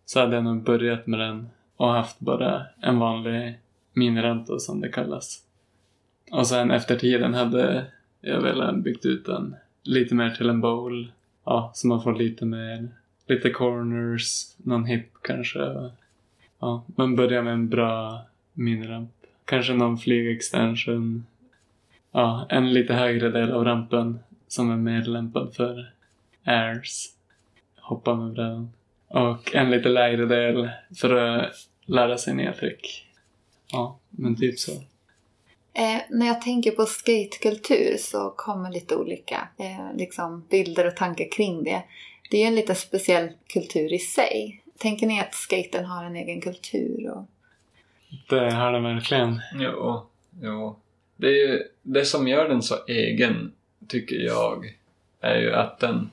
Så 0.05 0.19
hade 0.19 0.35
jag 0.35 0.43
nog 0.43 0.63
börjat 0.63 1.07
med 1.07 1.19
den 1.19 1.49
och 1.75 1.93
haft 1.93 2.19
bara 2.19 2.65
en 2.81 2.99
vanlig 2.99 3.59
miniränta 3.93 4.59
som 4.59 4.81
det 4.81 4.89
kallas. 4.89 5.43
Och 6.33 6.47
sen 6.47 6.71
efter 6.71 6.95
tiden 6.95 7.33
hade 7.33 7.85
jag 8.21 8.41
velat 8.41 8.75
byggt 8.75 9.05
ut 9.05 9.25
den 9.25 9.55
lite 9.83 10.15
mer 10.15 10.29
till 10.29 10.49
en 10.49 10.61
bowl. 10.61 11.11
Ja, 11.43 11.71
så 11.73 11.87
man 11.87 12.03
får 12.03 12.15
lite 12.15 12.45
mer, 12.45 12.89
lite 13.27 13.49
corners, 13.49 14.55
någon 14.57 14.85
hip 14.85 15.07
kanske. 15.21 15.59
Ja, 16.59 16.83
man 16.95 17.15
börjar 17.15 17.43
med 17.43 17.53
en 17.53 17.69
bra 17.69 18.21
miniramp. 18.53 19.11
Kanske 19.45 19.73
någon 19.73 19.97
flygextension. 19.97 21.25
Ja, 22.11 22.45
en 22.49 22.73
lite 22.73 22.93
högre 22.93 23.29
del 23.29 23.51
av 23.51 23.65
rampen 23.65 24.19
som 24.47 24.71
är 24.71 24.77
mer 24.77 25.01
lämpad 25.01 25.55
för 25.55 25.91
airs. 26.43 27.09
Hoppa 27.75 28.15
med 28.15 28.33
brädan. 28.33 28.69
Och 29.07 29.55
en 29.55 29.71
lite 29.71 29.89
lägre 29.89 30.25
del 30.25 30.69
för 30.95 31.15
att 31.15 31.67
lära 31.85 32.17
sig 32.17 32.35
nya 32.35 32.53
trick. 32.53 33.07
Ja, 33.71 33.99
men 34.09 34.35
typ 34.35 34.59
så. 34.59 34.83
Eh, 35.73 36.01
när 36.09 36.27
jag 36.27 36.41
tänker 36.41 36.71
på 36.71 36.85
skatekultur 36.85 37.97
så 37.97 38.29
kommer 38.29 38.71
lite 38.71 38.95
olika 38.95 39.47
eh, 39.57 39.95
liksom 39.97 40.45
bilder 40.49 40.87
och 40.87 40.95
tankar 40.95 41.31
kring 41.31 41.63
det. 41.63 41.83
Det 42.31 42.37
är 42.37 42.41
ju 42.41 42.47
en 42.47 42.55
lite 42.55 42.75
speciell 42.75 43.29
kultur 43.47 43.93
i 43.93 43.99
sig. 43.99 44.63
Tänker 44.77 45.07
ni 45.07 45.19
att 45.19 45.33
skaten 45.33 45.85
har 45.85 46.03
en 46.03 46.15
egen 46.15 46.41
kultur? 46.41 47.11
Och... 47.11 47.25
Det 48.29 48.51
har 48.53 48.71
den 48.71 48.83
verkligen. 48.83 49.41
Jo, 49.55 50.05
Jo. 50.41 50.79
Det, 51.15 51.27
är 51.27 51.47
ju, 51.47 51.63
det 51.81 52.05
som 52.05 52.27
gör 52.27 52.49
den 52.49 52.61
så 52.61 52.75
egen, 52.87 53.53
tycker 53.87 54.15
jag, 54.15 54.77
är 55.21 55.39
ju 55.39 55.53
att 55.53 55.79
den 55.79 56.09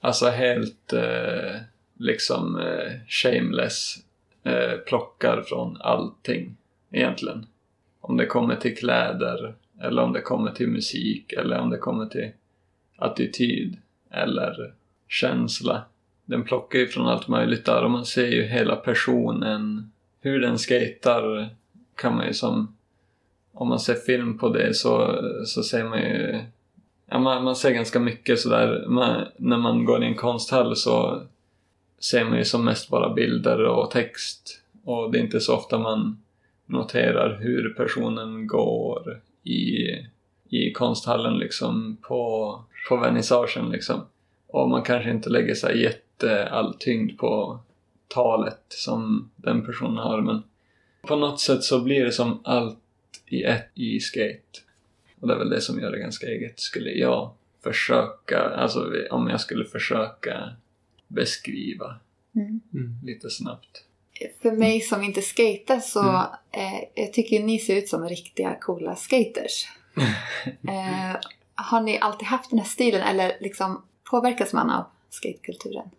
alltså 0.00 0.28
helt 0.28 0.92
eh, 0.92 1.60
liksom 1.98 2.60
eh, 2.60 2.92
shameless 3.08 3.96
eh, 4.44 4.78
plockar 4.86 5.42
från 5.42 5.76
allting 5.80 6.56
egentligen. 6.90 7.46
Om 8.00 8.16
det 8.16 8.26
kommer 8.26 8.56
till 8.56 8.76
kläder, 8.76 9.54
eller 9.80 10.02
om 10.02 10.12
det 10.12 10.20
kommer 10.20 10.50
till 10.50 10.68
musik, 10.68 11.32
eller 11.32 11.58
om 11.58 11.70
det 11.70 11.78
kommer 11.78 12.06
till 12.06 12.30
attityd, 12.96 13.76
eller 14.10 14.72
känsla. 15.08 15.82
Den 16.24 16.44
plockar 16.44 16.78
ju 16.78 16.86
från 16.86 17.06
allt 17.06 17.28
möjligt 17.28 17.64
där 17.64 17.84
och 17.84 17.90
man 17.90 18.06
ser 18.06 18.26
ju 18.26 18.42
hela 18.42 18.76
personen. 18.76 19.92
Hur 20.20 20.40
den 20.40 20.58
skater 20.58 21.48
kan 21.96 22.16
man 22.16 22.26
ju 22.26 22.34
som... 22.34 22.76
Om 23.52 23.68
man 23.68 23.80
ser 23.80 23.94
film 23.94 24.38
på 24.38 24.48
det 24.48 24.74
så, 24.74 25.22
så 25.46 25.62
ser 25.62 25.84
man 25.84 25.98
ju... 25.98 26.40
Ja, 27.06 27.18
man, 27.18 27.44
man 27.44 27.56
ser 27.56 27.70
ganska 27.70 28.00
mycket 28.00 28.40
sådär. 28.40 28.84
Man, 28.88 29.24
när 29.36 29.58
man 29.58 29.84
går 29.84 30.02
i 30.02 30.06
en 30.06 30.14
konsthall 30.14 30.76
så 30.76 31.22
ser 31.98 32.24
man 32.24 32.38
ju 32.38 32.44
som 32.44 32.64
mest 32.64 32.88
bara 32.88 33.14
bilder 33.14 33.64
och 33.64 33.90
text. 33.90 34.62
Och 34.84 35.10
det 35.10 35.18
är 35.18 35.22
inte 35.22 35.40
så 35.40 35.56
ofta 35.56 35.78
man 35.78 36.22
noterar 36.70 37.38
hur 37.40 37.74
personen 37.74 38.46
går 38.46 39.20
i, 39.44 39.86
i 40.48 40.72
konsthallen 40.72 41.38
liksom 41.38 41.96
på, 42.02 42.64
på 42.88 42.96
vernissagen 42.96 43.70
liksom. 43.70 44.00
Och 44.46 44.68
man 44.68 44.82
kanske 44.82 45.10
inte 45.10 45.30
lägger 45.30 45.54
så 45.54 45.66
här 45.66 45.74
jätte 45.74 46.48
all 46.48 46.74
tyngd 46.74 47.18
på 47.18 47.60
talet 48.08 48.64
som 48.68 49.30
den 49.36 49.66
personen 49.66 49.96
har 49.96 50.20
men 50.20 50.42
på 51.02 51.16
något 51.16 51.40
sätt 51.40 51.64
så 51.64 51.80
blir 51.80 52.04
det 52.04 52.12
som 52.12 52.40
allt 52.44 52.78
i 53.26 53.42
ett 53.42 53.70
i 53.74 54.00
skate. 54.00 54.60
Och 55.20 55.28
det 55.28 55.34
är 55.34 55.38
väl 55.38 55.50
det 55.50 55.60
som 55.60 55.80
gör 55.80 55.90
det 55.90 55.98
ganska 55.98 56.26
eget, 56.26 56.60
skulle 56.60 56.90
jag 56.90 57.30
försöka, 57.62 58.38
alltså 58.38 58.92
om 59.10 59.28
jag 59.28 59.40
skulle 59.40 59.64
försöka 59.64 60.52
beskriva 61.08 61.96
Mm. 62.34 62.60
Mm. 62.74 62.94
lite 63.02 63.30
snabbt. 63.30 63.84
För 64.42 64.52
mig 64.52 64.80
som 64.80 65.02
inte 65.02 65.22
skater 65.22 65.80
så 65.80 66.00
Mm. 66.00 66.20
eh, 66.52 66.80
jag 66.94 67.12
tycker 67.12 67.40
ni 67.42 67.58
ser 67.58 67.76
ut 67.76 67.88
som 67.88 68.08
riktiga 68.08 68.54
coola 68.60 68.96
skaters. 68.96 69.68
eh, 70.68 71.16
har 71.54 71.80
ni 71.80 71.98
alltid 72.00 72.28
haft 72.28 72.50
den 72.50 72.58
här 72.58 72.66
stilen 72.66 73.02
eller 73.02 73.32
liksom 73.40 73.82
påverkas 74.10 74.52
man 74.52 74.70
av 74.70 74.84
skatekulturen? 75.10 75.90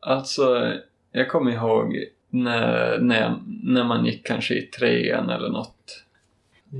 Alltså, 0.00 0.72
jag 1.12 1.28
kommer 1.30 1.52
ihåg 1.52 2.04
när, 2.30 2.98
när, 2.98 3.38
när 3.62 3.84
man 3.84 4.06
gick 4.06 4.26
kanske 4.26 4.54
i 4.54 4.62
trean 4.62 5.30
eller 5.30 5.48
något. 5.48 6.04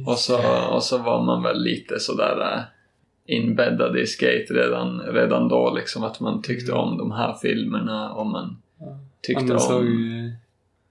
Och 0.06 0.18
så, 0.18 0.68
och 0.68 0.82
så 0.82 0.98
var 0.98 1.22
man 1.22 1.42
väl 1.42 1.62
lite 1.62 2.00
sådär 2.00 2.54
äh, 2.56 2.62
inbäddad 3.36 3.96
i 3.98 4.06
skate 4.06 4.46
redan, 4.50 5.00
redan 5.00 5.48
då 5.48 5.74
liksom. 5.74 6.04
Att 6.04 6.20
man 6.20 6.42
tyckte 6.42 6.72
Mm. 6.72 6.84
om 6.84 6.98
de 6.98 7.12
här 7.12 7.34
filmerna 7.42 8.12
och 8.12 8.26
man 8.26 8.62
Ja. 8.80 8.86
Ja, 8.86 8.96
tyckte 9.22 9.44
man 9.44 9.60
såg 9.60 9.80
om... 9.80 9.86
ju 9.86 10.32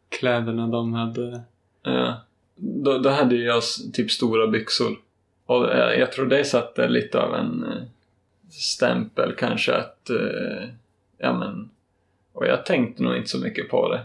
kläderna 0.09 0.67
de 0.67 0.93
hade. 0.93 1.41
Ja. 1.83 2.21
Då, 2.55 2.97
då 2.97 3.09
hade 3.09 3.35
jag 3.35 3.63
typ 3.93 4.11
stora 4.11 4.47
byxor. 4.47 4.95
Och 5.45 5.73
eh, 5.73 5.99
jag 5.99 6.11
tror 6.11 6.25
det 6.25 6.43
satte 6.45 6.87
lite 6.87 7.21
av 7.21 7.35
en 7.35 7.63
eh, 7.63 7.83
stämpel 8.49 9.33
kanske 9.37 9.73
att... 9.73 10.09
eh, 10.09 10.69
Ja 11.19 11.33
men... 11.37 11.69
Och 12.33 12.47
jag 12.47 12.65
tänkte 12.65 13.03
nog 13.03 13.17
inte 13.17 13.29
så 13.29 13.39
mycket 13.39 13.69
på 13.69 13.89
det. 13.91 14.01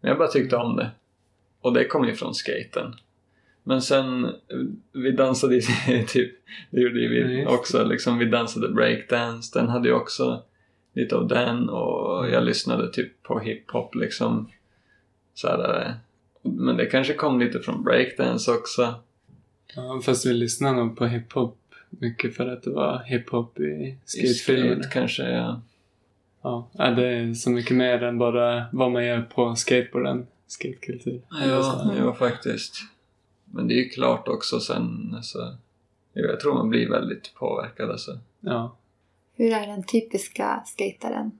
Men 0.00 0.08
jag 0.08 0.18
bara 0.18 0.28
tyckte 0.28 0.56
om 0.56 0.76
det. 0.76 0.90
Och 1.60 1.72
det 1.72 1.84
kom 1.84 2.04
ju 2.04 2.14
från 2.14 2.34
skaten. 2.34 2.94
Men 3.62 3.82
sen, 3.82 4.32
vi 4.92 5.10
dansade 5.12 5.60
typ, 6.08 6.32
det 6.70 6.80
gjorde 6.80 7.00
ju 7.00 7.18
Ja, 7.20 7.26
vi 7.26 7.34
det. 7.36 7.46
också, 7.46 7.84
liksom 7.84 8.18
vi 8.18 8.24
dansade 8.24 8.68
breakdance, 8.68 9.58
den 9.58 9.68
hade 9.68 9.88
ju 9.88 9.94
också 9.94 10.42
lite 10.92 11.16
av 11.16 11.28
den 11.28 11.68
och 11.68 12.30
jag 12.30 12.44
lyssnade 12.44 12.92
typ 12.92 13.22
på 13.22 13.38
hiphop 13.38 13.94
liksom. 13.94 14.50
Så 15.36 15.48
här, 15.48 15.80
eh, 15.86 15.92
men 16.42 16.76
det 16.76 16.86
kanske 16.86 17.14
kom 17.14 17.40
lite 17.40 17.60
från 17.60 17.84
breakdance 17.84 18.50
också. 18.50 18.94
Ja, 19.74 20.00
fast 20.04 20.26
vi 20.26 20.32
lyssnade 20.32 20.76
nog 20.76 20.96
på 20.96 21.06
hiphop 21.06 21.58
mycket 21.90 22.36
för 22.36 22.46
att 22.46 22.62
det 22.62 22.70
var 22.70 23.02
hiphop 23.04 23.60
i 23.60 23.62
I 23.64 23.98
skatefilmerna. 24.04 24.82
skate 24.82 24.94
kanske, 24.94 25.22
ja. 25.30 25.60
Ja, 26.42 26.90
det 26.90 27.06
är 27.06 27.34
så 27.34 27.50
mycket 27.50 27.76
mer 27.76 28.02
än 28.02 28.18
bara 28.18 28.66
vad 28.72 28.90
man 28.92 29.04
gör 29.04 29.22
på 29.22 29.56
skateboarden. 29.56 30.26
Skatekultur. 30.46 31.22
Ja, 31.30 31.94
ja, 31.98 32.14
faktiskt. 32.14 32.76
Men 33.44 33.68
det 33.68 33.74
är 33.74 33.76
ju 33.84 33.88
klart 33.88 34.28
också 34.28 34.60
sen, 34.60 35.14
alltså, 35.16 35.56
jag 36.12 36.40
tror 36.40 36.54
man 36.54 36.68
blir 36.68 36.90
väldigt 36.90 37.34
påverkad 37.34 37.90
alltså. 37.90 38.18
Ja. 38.40 38.76
Hur 39.34 39.52
är 39.52 39.66
den 39.66 39.82
typiska 39.82 40.62
skataren? 40.66 41.30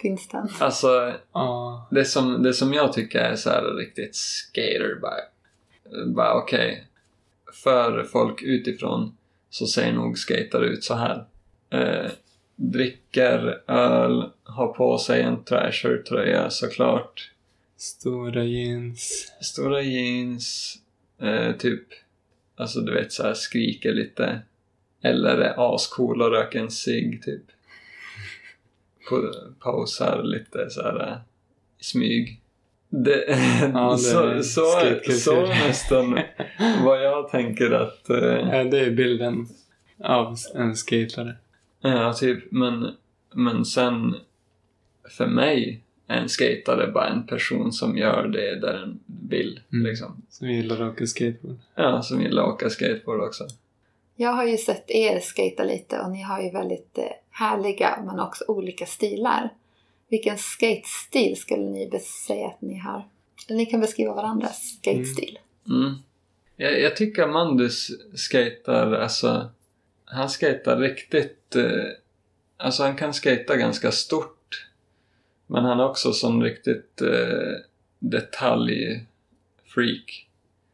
Finns 0.00 0.28
den? 0.28 0.48
Alltså, 0.60 1.14
Ja. 1.32 1.88
det 1.90 2.04
som, 2.04 2.42
det 2.42 2.54
som 2.54 2.72
jag 2.74 2.92
tycker 2.92 3.18
är 3.18 3.36
så 3.36 3.50
här 3.50 3.62
riktigt 3.74 4.14
skater, 4.16 4.98
bara, 5.02 5.20
bara 6.06 6.34
okej. 6.34 6.86
För 7.62 8.02
folk 8.02 8.42
utifrån 8.42 9.16
så 9.50 9.66
ser 9.66 9.92
nog 9.92 10.18
skatare 10.18 10.66
ut 10.66 10.84
så 10.84 10.94
här. 10.94 11.24
Eh, 11.70 12.10
dricker 12.56 13.62
öl, 13.66 14.30
har 14.44 14.66
på 14.68 14.98
sig 14.98 15.22
en 15.22 15.44
trasher-tröja 15.44 16.50
såklart. 16.50 17.30
Stora 17.76 18.44
jeans. 18.44 19.32
Stora 19.40 19.82
jeans, 19.82 20.76
eh, 21.20 21.52
typ, 21.56 21.86
alltså 22.56 22.80
du 22.80 22.94
vet 22.94 23.12
så 23.12 23.22
här 23.22 23.34
skriker 23.34 23.92
lite. 23.92 24.40
Eller 25.02 25.36
är 25.38 25.74
ascool 25.74 26.22
och 26.22 26.30
röker 26.30 26.58
en 26.60 26.70
cigg 26.70 27.22
typ. 27.24 27.42
Pausar 29.60 30.22
lite 30.22 30.70
så 30.70 30.82
här 30.82 31.08
eh, 31.08 31.16
i 31.80 31.84
smyg. 31.84 32.40
Det, 32.88 33.24
Ja, 33.74 33.90
det 33.92 33.98
så, 33.98 34.22
är 34.26 34.42
så, 34.42 34.64
så 35.20 35.46
nästan 35.46 36.18
vad 36.84 37.04
jag 37.04 37.30
tänker 37.30 37.70
att, 37.70 38.10
eh, 38.10 38.18
Ja, 38.18 38.64
det 38.64 38.80
är 38.80 38.90
bilden 38.90 39.46
av 40.04 40.36
en 40.54 40.76
skatare. 40.76 41.34
ja 41.80 42.12
typ, 42.12 42.52
men, 42.52 42.90
men 43.34 43.64
sen 43.64 44.14
för 45.16 45.26
mig 45.26 45.80
är 46.06 46.16
en 46.16 46.28
skatare 46.28 46.86
bara 46.92 47.08
en 47.08 47.26
person 47.26 47.72
som 47.72 47.96
gör 47.98 48.28
det 48.28 48.60
där 48.60 48.72
den 48.72 49.00
vill 49.28 49.60
Mm. 49.72 49.86
liksom. 49.86 50.22
Som 50.30 50.48
gillar 50.50 50.76
att 50.82 50.92
åka 50.92 51.06
skateboard. 51.06 51.56
Ja, 51.74 52.02
som 52.02 52.22
gillar 52.22 52.42
att 52.42 52.48
åka 52.54 52.70
skateboard 52.70 53.20
också. 53.20 53.44
Jag 54.16 54.30
har 54.32 54.44
ju 54.44 54.56
sett 54.56 54.90
er 54.90 55.20
skata 55.20 55.64
lite 55.64 56.00
och 56.00 56.10
ni 56.10 56.22
har 56.22 56.42
ju 56.42 56.50
väldigt 56.50 56.98
eh, 56.98 57.04
härliga 57.36 58.02
men 58.06 58.20
också 58.20 58.44
olika 58.48 58.86
stilar. 58.86 59.50
Vilken 60.08 60.38
skatestil 60.38 61.36
skulle 61.36 61.62
ni 61.62 62.00
säga 62.26 62.46
att 62.46 62.60
ni 62.60 62.78
har? 62.78 63.08
Ni 63.48 63.66
kan 63.66 63.80
beskriva 63.80 64.14
varandras 64.14 64.76
skatestil. 64.80 65.38
Mm. 65.68 65.94
Jag, 66.56 66.80
jag 66.80 66.96
tycker 66.96 67.22
Amandus 67.22 67.90
skater, 68.14 68.92
alltså, 68.92 69.50
han 70.04 70.30
skater 70.30 70.76
riktigt, 70.76 71.56
eh, 71.56 71.84
alltså 72.56 72.82
han 72.82 72.96
kan 72.96 73.14
skata 73.14 73.56
ganska 73.56 73.92
stort. 73.92 74.66
Men 75.46 75.64
han 75.64 75.80
är 75.80 75.88
också 75.88 76.12
som 76.12 76.42
riktigt 76.42 77.02
eh, 77.02 77.52
detaljfreak. 77.98 79.06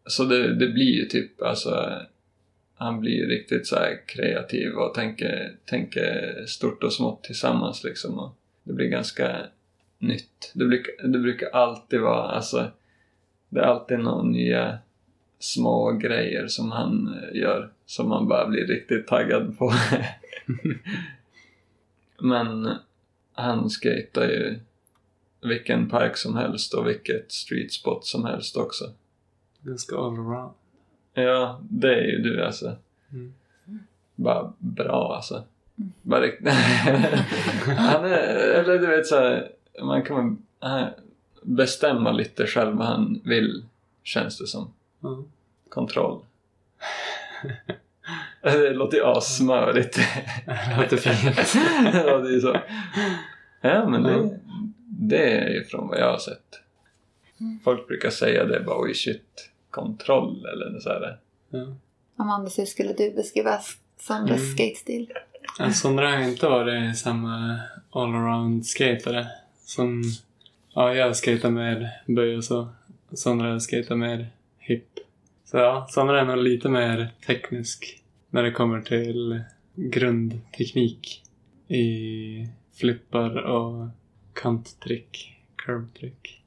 Så 0.06 0.24
det, 0.24 0.54
det 0.54 0.68
blir 0.68 0.92
ju 0.92 1.04
typ, 1.04 1.42
alltså, 1.42 2.02
han 2.82 3.00
blir 3.00 3.12
ju 3.12 3.26
riktigt 3.26 3.66
så 3.66 3.76
här 3.76 4.00
kreativ 4.06 4.72
och 4.72 4.94
tänker, 4.94 5.56
tänker 5.64 6.36
stort 6.46 6.84
och 6.84 6.92
smått 6.92 7.24
tillsammans 7.24 7.84
liksom. 7.84 8.18
Och 8.18 8.34
det 8.64 8.72
blir 8.72 8.88
ganska 8.88 9.46
nytt. 9.98 10.52
Det 10.54 10.64
brukar, 10.64 11.08
det 11.08 11.18
brukar 11.18 11.48
alltid 11.48 12.00
vara, 12.00 12.30
alltså, 12.30 12.70
det 13.48 13.60
är 13.60 13.64
alltid 13.64 13.98
några 13.98 14.22
nya 14.22 14.78
små 15.38 15.92
grejer 15.92 16.46
som 16.46 16.70
han 16.70 17.14
eh, 17.14 17.40
gör 17.40 17.72
som 17.86 18.08
man 18.08 18.28
bara 18.28 18.48
blir 18.48 18.66
riktigt 18.66 19.06
taggad 19.06 19.58
på. 19.58 19.72
Men 22.18 22.76
han 23.32 23.70
skejtar 23.70 24.24
ju 24.24 24.58
vilken 25.42 25.88
park 25.88 26.16
som 26.16 26.36
helst 26.36 26.74
och 26.74 26.88
vilket 26.88 27.32
street 27.32 27.72
spot 27.72 28.06
som 28.06 28.24
helst 28.24 28.56
också. 28.56 28.84
Ganska 29.62 29.96
allround. 29.96 30.52
Ja, 31.14 31.60
det 31.70 31.94
är 31.94 32.02
ju 32.02 32.18
du 32.18 32.44
alltså. 32.44 32.76
Mm. 33.12 33.32
Bara 34.14 34.52
bra 34.58 35.12
alltså. 35.16 35.44
Bara 36.02 36.20
rikt- 36.20 36.48
han 37.76 38.04
är, 38.04 38.18
eller 38.58 38.78
du 38.78 38.86
vet 38.86 39.06
så 39.06 39.16
här, 39.16 39.48
man 39.82 40.02
kan 40.02 40.42
han 40.58 40.86
bestämma 41.42 42.12
lite 42.12 42.46
själv 42.46 42.76
vad 42.76 42.86
han 42.86 43.20
vill, 43.24 43.64
känns 44.02 44.38
det 44.38 44.46
som. 44.46 44.72
Ja. 45.00 45.22
Kontroll. 45.68 46.20
Det 48.42 48.70
låter 48.72 48.96
ju 48.96 49.04
assmörigt. 49.04 49.98
Det 50.46 50.76
låter 50.82 50.96
fint. 50.96 51.54
ja, 51.94 52.18
det 52.18 52.34
är 52.34 52.40
så. 52.40 52.56
Ja, 53.60 53.88
men 53.88 54.02
det, 54.02 54.38
det 54.86 55.38
är 55.38 55.48
ju 55.48 55.64
från 55.64 55.88
vad 55.88 55.98
jag 55.98 56.10
har 56.10 56.18
sett. 56.18 56.60
Folk 57.64 57.88
brukar 57.88 58.10
säga 58.10 58.44
det 58.44 58.60
bara 58.60 58.80
oj 58.82 58.94
shit, 58.94 59.50
kontroll 59.72 60.46
eller 60.46 60.80
så 60.80 60.88
här. 60.88 61.18
Ja. 61.50 61.76
Amanda, 62.16 62.50
hur 62.56 62.64
skulle 62.64 62.92
du 62.92 63.10
beskriva 63.10 63.60
Sondres 63.98 64.40
Mm. 64.40 64.52
skatestil? 64.52 65.12
En 65.60 65.74
Sondra 65.74 66.10
har 66.10 66.22
inte 66.22 66.48
varit 66.48 66.98
samma 66.98 67.60
allround-skatare 67.90 69.26
som... 69.64 70.02
Ja, 70.74 70.94
jag 70.94 71.16
skatar 71.16 71.50
mer 71.50 71.90
böj 72.06 72.36
och 72.36 72.44
så. 72.44 72.68
Sondra 73.12 73.60
skatar 73.60 73.96
mer 73.96 74.26
hip. 74.58 74.88
Så 75.44 75.56
ja, 75.56 75.86
Sondra 75.90 76.20
är 76.20 76.24
nog 76.24 76.36
lite 76.38 76.68
mer 76.68 77.08
teknisk 77.26 78.02
när 78.30 78.42
det 78.42 78.50
kommer 78.50 78.80
till 78.80 79.42
grundteknik 79.74 81.22
i 81.68 82.48
flippar 82.74 83.36
och 83.36 83.88
kanttrick, 84.32 85.42
curve-trick. 85.56 86.41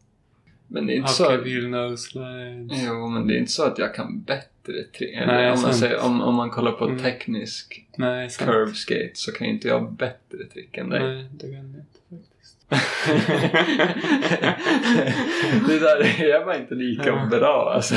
Men 0.68 0.88
det 0.88 0.94
är 0.94 0.96
inte 0.96 1.12
så... 1.12 1.24
Hockey 1.24 1.38
wheel 1.44 1.68
nose 1.70 2.04
slides. 2.10 2.84
Jo, 2.88 3.08
men 3.10 3.28
det 3.28 3.34
är 3.36 3.38
inte 3.38 3.52
så 3.52 3.64
att 3.64 3.78
jag 3.78 3.96
kan 3.96 4.22
bättre 4.22 4.84
trick. 4.98 5.16
Nej, 5.28 5.52
om, 5.52 5.62
man 5.62 5.74
säger, 5.74 6.06
om, 6.06 6.22
om 6.22 6.36
man 6.36 6.50
kollar 6.50 6.72
på 6.72 6.86
Mm. 6.86 7.00
teknisk 7.00 7.86
Nej, 7.98 8.30
curve 8.30 8.74
skate 8.74 9.12
så 9.14 9.32
kan 9.32 9.48
inte 9.48 9.68
jag 9.68 9.92
bättre 9.94 10.46
trick 10.54 10.78
än 10.78 10.90
dig. 10.90 11.00
Nej, 11.16 11.26
det 11.34 11.48
kan 11.48 11.56
jag 11.56 11.66
inte 11.66 12.00
faktiskt. 12.10 12.58
det 15.68 15.80
där 15.80 16.22
är 16.24 16.46
bara 16.46 16.58
inte 16.58 16.76
lika 16.76 17.08
Ja. 17.10 17.28
bra 17.32 17.72
alltså. 17.76 17.96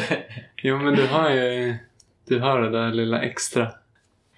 Jo, 0.62 0.78
men 0.78 0.94
du 0.94 1.06
har 1.06 1.30
ju 1.30 1.74
du 2.28 2.38
har 2.38 2.60
det 2.60 2.70
där 2.70 2.92
lilla 2.92 3.22
extra. 3.22 3.72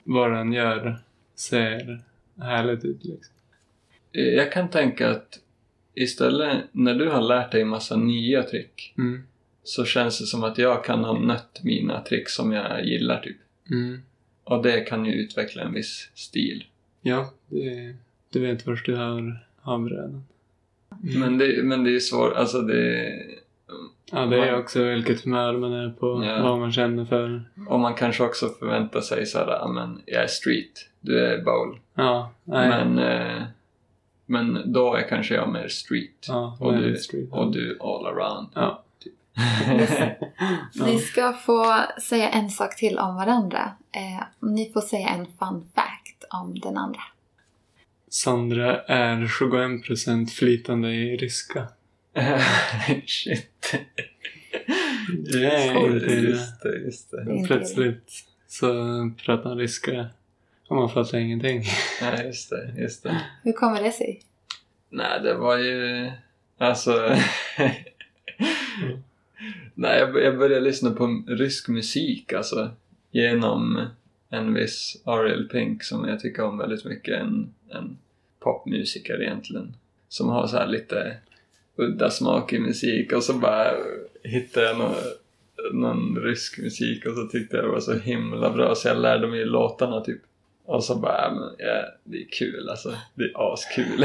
Vad 0.05 0.33
den 0.33 0.53
gör 0.53 0.99
ser 1.35 2.01
härligt 2.43 2.85
ut 2.85 3.05
liksom. 3.05 3.35
Jag 4.13 4.53
kan 4.53 4.71
tänka 4.71 5.11
att 5.11 5.39
istället 6.03 6.57
när 6.73 6.95
du 6.95 7.09
har 7.09 7.23
lärt 7.23 7.53
dig 7.53 7.65
massa 7.65 7.97
nya 7.97 8.43
trick 8.43 8.95
Mm. 8.99 9.23
så 9.63 9.85
känns 9.85 10.19
det 10.21 10.27
som 10.27 10.45
att 10.45 10.59
jag 10.59 10.85
kan 10.85 11.05
ha 11.05 11.19
nött 11.19 11.61
mina 11.63 12.01
trick 12.01 12.29
som 12.29 12.53
jag 12.53 12.85
gillar 12.85 13.21
typ. 13.21 13.37
Mm. 13.71 14.03
Och 14.45 14.63
det 14.63 14.81
kan 14.81 15.05
ju 15.07 15.13
utveckla 15.13 15.63
en 15.63 15.73
viss 15.73 16.11
stil. 16.15 16.65
Ja, 17.03 17.31
det, 17.49 17.95
du 18.33 18.41
vet 18.41 18.67
vart 18.67 18.87
du 18.87 18.95
har 18.95 19.47
havredan. 19.63 20.25
Men, 21.03 21.39
det, 21.39 21.65
men 21.65 21.85
det 21.85 21.95
är 21.97 22.01
svårt, 22.01 22.33
alltså 22.35 22.61
det... 22.63 23.13
Ja, 24.13 24.27
det 24.27 24.37
är 24.49 24.59
också 24.59 24.85
vilket 24.85 25.25
humör 25.25 25.53
man 25.53 25.73
är 25.73 25.91
på, 25.91 26.25
Ja. 26.27 26.43
vad 26.43 26.59
man 26.59 26.73
känner 26.73 27.05
för. 27.05 27.43
Och 27.69 27.81
man 27.81 27.95
kanske 27.95 28.23
också 28.25 28.49
förväntar 28.49 29.01
sig 29.01 29.27
såhär, 29.27 29.47
ja 29.47 29.69
men 29.69 30.03
jag 30.07 30.23
är 30.23 30.27
street, 30.27 30.89
du 31.01 31.19
är 31.27 31.43
bowl. 31.43 31.79
Ja, 31.95 32.33
nej. 32.45 32.69
Men, 32.69 32.99
eh, 32.99 33.43
men 34.31 34.73
då 34.73 34.95
är 34.95 35.09
kanske 35.09 35.35
jag 35.35 35.53
mer 35.53 35.69
street. 35.69 36.27
ja, 36.29 36.57
och, 36.61 36.77
du, 36.77 36.97
street. 36.97 37.29
och 37.33 37.53
du 37.53 37.79
all 37.81 38.07
around. 38.07 38.49
Ja. 38.55 38.85
Ni 40.87 40.99
ska 40.99 41.33
få 41.33 41.85
säga 42.03 42.31
en 42.31 42.51
sak 42.51 42.77
till 42.77 42.99
om 42.99 43.15
varandra. 43.15 43.73
Eh, 43.93 44.49
ni 44.51 44.71
får 44.73 44.81
säga 44.81 45.09
en 45.09 45.27
fun 45.27 45.69
fact 45.75 46.25
om 46.31 46.59
den 46.59 46.77
andra. 46.77 47.01
Sandra 48.09 48.83
är 48.83 49.17
21% 49.17 50.27
flytande 50.27 50.93
i 50.93 51.17
ryska. 51.17 51.69
Shit. 53.07 53.75
Det 55.33 55.47
är 55.47 55.77
Oj, 55.77 55.95
inte 55.95 56.15
just 56.15 56.63
det, 56.63 56.79
just 56.79 57.11
det. 57.11 57.45
Plötsligt 57.47 58.11
så 58.49 58.67
pratar 59.25 59.49
han 59.49 59.59
ryska 59.59 60.07
och 60.71 60.77
man 60.77 60.89
fattar 60.89 61.19
ingenting. 61.19 61.63
Nej, 62.03 62.27
just 62.27 62.51
det, 62.51 62.75
just 62.79 63.03
det. 63.03 63.23
Hur 63.43 63.53
kommer 63.53 63.83
det 63.83 63.93
sig? 63.93 64.21
Nej, 64.89 65.21
det 65.23 65.35
var 65.35 65.59
ju... 65.59 66.11
Alltså... 66.59 66.91
Nej, 69.75 69.99
jag, 69.99 70.23
jag 70.23 70.39
började 70.39 70.65
lyssna 70.65 70.91
på 70.91 71.23
rysk 71.29 71.69
musik 71.69 72.33
alltså. 72.33 72.71
Genom 73.11 73.87
en 74.29 74.55
viss 74.55 75.03
Ariel 75.05 75.49
Pink 75.49 75.83
som 75.83 76.09
jag 76.09 76.21
tycker 76.21 76.43
om 76.43 76.59
väldigt 76.59 76.85
mycket. 76.85 77.21
En, 77.21 77.55
en 77.69 77.99
popmusiker 78.41 79.23
egentligen. 79.23 79.77
Som 80.09 80.29
har 80.29 80.47
så 80.47 80.57
här 80.57 80.67
lite 80.67 81.17
udda 81.77 82.11
smak 82.11 82.53
i 82.53 82.59
musik 82.59 83.13
och 83.13 83.25
så 83.25 83.35
bara 83.35 83.73
hittade 84.23 84.67
jag 84.67 84.79
någon, 84.79 84.95
någon 85.73 86.17
rysk 86.23 86.59
musik 86.59 87.07
och 87.07 87.15
så 87.15 87.27
tyckte 87.27 87.57
jag 87.57 87.65
det 87.65 87.71
var 87.71 87.81
så 87.81 87.99
himla 87.99 88.51
bra 88.51 88.75
så 88.75 88.89
jag 88.89 88.99
lärde 88.99 89.27
mig 89.27 89.45
låtarna 89.45 90.01
typ. 90.01 90.21
Och 90.71 90.85
så 90.85 90.95
bara, 90.95 91.19
ja, 91.23 91.31
men, 91.35 91.67
ja, 91.67 91.85
det 92.05 92.17
är 92.17 92.29
kul 92.39 92.69
alltså. 92.71 92.95
Det 93.15 93.25
är 93.25 93.53
askul. 93.53 94.05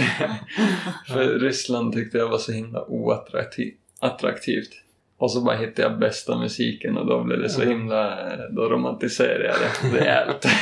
För 1.07 1.39
Ryssland 1.39 1.93
tyckte 1.93 2.17
jag 2.17 2.29
var 2.29 2.37
så 2.37 2.51
himla 2.51 2.83
oattraktivt. 2.85 3.75
Attraktivt. 3.99 4.69
Och 5.17 5.31
så 5.31 5.41
bara 5.41 5.55
hittade 5.57 5.81
jag 5.87 5.99
bästa 5.99 6.37
musiken 6.37 6.97
och 6.97 7.05
då 7.07 7.23
blev 7.23 7.39
det 7.41 7.49
så 7.49 7.61
Mm. 7.61 7.77
himla, 7.79 8.19
då 8.49 8.61
romantiserade 8.69 9.43
jag 9.45 9.55
det 9.91 9.99
rejält. 9.99 10.45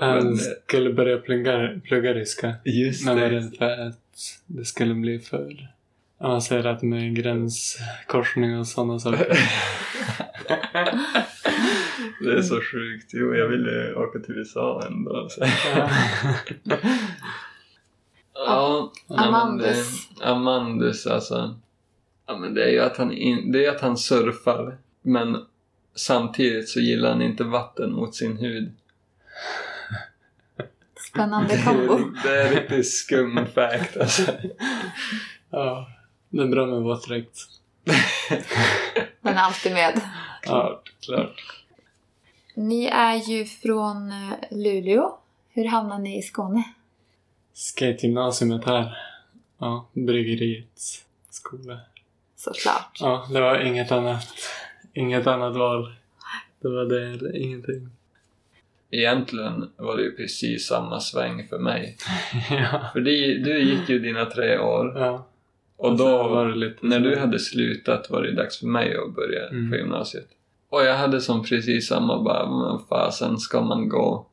Han 0.00 0.28
eh, 0.32 0.34
skulle 0.66 0.92
börja 0.92 1.18
plugga, 1.18 1.80
plugga 1.84 2.14
ryska. 2.14 2.54
Just 2.64 3.04
Men 3.06 3.20
var 3.20 3.28
det. 3.28 3.36
rädd 3.36 3.54
för 3.58 3.86
att 3.88 3.98
det 4.46 4.64
skulle 4.64 4.94
bli 4.94 5.18
för 5.18 5.68
avancerat 6.18 6.82
med 6.82 7.16
gränskorsning 7.16 8.58
och 8.58 8.66
sådana 8.66 8.98
saker. 8.98 9.38
det 12.20 12.32
är 12.32 12.42
så 12.42 12.60
sjukt. 12.60 13.10
Jo, 13.12 13.34
jag 13.34 13.48
ville 13.48 13.94
åka 13.94 14.18
till 14.18 14.34
USA 14.34 14.82
ändå. 14.86 15.28
Så. 15.30 15.46
Ja, 18.34 18.92
nej, 19.06 19.18
men 19.18 19.28
Amandus. 19.28 20.08
Det, 20.08 20.24
Amandus 20.24 21.06
alltså. 21.06 21.58
Ja, 22.26 22.36
men 22.36 22.54
det 22.54 22.64
är 22.64 22.68
ju 22.70 22.80
att 22.80 22.96
han, 22.96 23.12
in, 23.12 23.52
det 23.52 23.66
är 23.66 23.70
att 23.70 23.80
han 23.80 23.96
surfar. 23.96 24.78
Men 25.02 25.44
samtidigt 25.94 26.68
så 26.68 26.80
gillar 26.80 27.10
han 27.10 27.22
inte 27.22 27.44
vatten 27.44 27.92
mot 27.92 28.14
sin 28.14 28.36
hud. 28.36 28.72
Spännande 31.10 31.48
Det 31.56 31.62
kombo. 31.62 31.94
är, 31.94 32.22
det 32.22 32.42
är 32.42 32.54
riktigt 32.54 32.94
skum 32.94 33.46
fact 33.54 33.96
alltså. 33.96 34.22
ja, 35.50 35.88
det 36.28 36.42
är 36.42 36.46
bra 36.46 36.66
med 36.66 36.80
våtdräkt. 36.82 37.38
Den 39.20 39.34
är 39.34 39.40
alltid 39.40 39.72
med. 39.72 40.00
Klart, 40.42 40.92
klart. 41.00 41.63
Ni 42.54 42.84
är 42.86 43.14
ju 43.30 43.44
från 43.44 44.08
eh, 44.10 44.32
Luleå. 44.50 45.18
Hur 45.50 45.64
hamnade 45.68 46.02
ni 46.02 46.18
i 46.18 46.22
Skåne? 46.22 46.62
Skategymnasiet 47.52 48.64
här. 48.64 48.96
Ja, 49.58 49.88
bryggeriets 49.92 51.04
skola. 51.30 51.80
Såklart. 52.36 52.98
Ja, 53.00 53.28
det 53.32 53.40
var 53.40 53.60
inget 53.60 53.92
annat. 53.92 54.24
Inget 54.92 55.26
annat 55.26 55.56
val. 55.56 55.94
Det 56.62 56.68
var 56.68 56.84
det 56.84 57.06
eller 57.06 57.36
ingenting. 57.36 57.88
Egentligen 58.90 59.70
var 59.76 59.96
det 59.96 60.02
ju 60.02 60.16
precis 60.16 60.66
samma 60.66 61.00
sväng 61.00 61.48
för 61.48 61.58
mig. 61.58 61.96
ja. 62.50 62.90
För 62.92 63.00
det, 63.00 63.38
du 63.38 63.62
gick 63.62 63.88
ju 63.88 63.98
dina 63.98 64.24
tre 64.24 64.58
år. 64.58 64.98
ja. 64.98 65.26
Och 65.76 65.96
då, 65.96 66.28
var 66.28 66.48
det 66.48 66.54
lite... 66.54 66.86
när 66.86 67.00
du 67.00 67.16
hade 67.18 67.38
slutat 67.38 68.10
var 68.10 68.22
det 68.22 68.32
dags 68.32 68.58
för 68.58 68.66
mig 68.66 68.96
att 68.96 69.14
börja 69.14 69.48
Mm. 69.48 69.70
på 69.70 69.76
gymnasiet. 69.76 70.28
Och 70.74 70.84
jag 70.84 70.96
hade 70.96 71.20
som 71.20 71.42
precis 71.44 71.88
samma 71.88 72.22
bara, 72.22 72.50
men 72.50 72.86
fasen 72.88 73.38
ska 73.38 73.60
man 73.60 73.88
gå? 73.88 74.26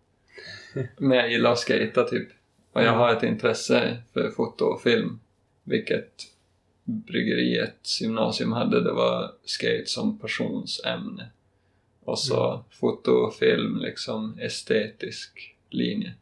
Men 0.97 1.17
jag 1.17 1.31
gillar 1.31 1.51
att 1.51 1.59
skata 1.59 2.03
typ. 2.03 2.27
Och 2.73 2.83
jag 2.83 2.93
har 2.93 3.13
ett 3.13 3.23
intresse 3.23 3.97
för 4.13 4.29
foto 4.29 4.65
och 4.65 4.81
film. 4.81 5.19
Vilket 5.63 6.11
bryggeriets 6.83 8.01
gymnasium 8.01 8.51
hade. 8.51 8.83
Det 8.83 8.91
var 8.91 9.31
skate 9.45 9.83
som 9.85 10.19
passionsämne. 10.19 11.29
Och 12.03 12.19
så 12.19 12.49
Mm. 12.51 12.63
foto 12.71 13.11
och 13.11 13.33
film 13.35 13.77
liksom 13.77 14.39
estetisk 14.39 15.55
linje. 15.69 16.13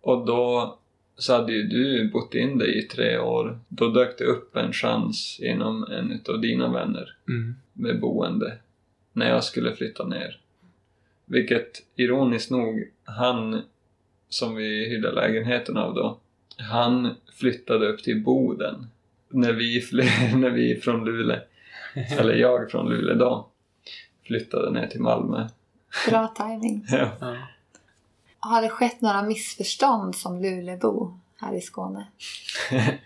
Och 0.00 0.26
då 0.26 0.78
så 1.16 1.32
hade 1.32 1.52
ju 1.52 1.62
du 1.62 2.10
bott 2.10 2.34
in 2.34 2.58
dig 2.58 2.78
i 2.78 2.82
tre 2.82 3.18
år. 3.18 3.58
Då 3.68 3.88
dök 3.88 4.18
det 4.18 4.24
upp 4.24 4.56
en 4.56 4.72
chans 4.72 5.40
inom 5.42 5.84
en 5.84 6.10
utav 6.12 6.40
dina 6.40 6.72
vänner 6.72 7.16
Mm. 7.28 7.54
med 7.72 8.00
boende 8.00 8.58
när 9.12 9.28
jag 9.28 9.44
skulle 9.44 9.76
flytta 9.76 10.04
ner. 10.06 10.40
Vilket 11.24 11.82
ironiskt 11.96 12.50
nog, 12.50 12.90
han 13.04 13.62
som 14.28 14.54
vi 14.54 14.88
hyrde 14.88 15.12
lägenheten 15.12 15.76
av 15.76 15.94
då, 15.94 16.18
han 16.56 17.14
flyttade 17.32 17.86
upp 17.88 18.02
till 18.02 18.22
Boden 18.22 18.86
när 19.28 19.52
vi, 19.52 19.82
när 20.36 20.50
vi 20.50 20.80
från 20.80 21.04
Luleå, 21.04 21.40
eller 21.94 22.34
jag 22.34 22.70
från 22.70 22.88
Luleå 22.88 23.14
då, 23.14 23.48
flyttade 24.26 24.70
ner 24.70 24.86
till 24.86 25.00
Malmö. 25.00 25.48
Bra 26.08 26.34
timing. 26.36 26.86
Ja. 26.90 27.10
Ja. 27.20 27.36
Har 28.38 28.62
det 28.62 28.68
skett 28.68 29.00
några 29.00 29.22
missförstånd 29.22 30.16
som 30.16 30.42
Luleåbo 30.42 31.18
här 31.40 31.54
i 31.54 31.60
Skåne? 31.60 32.06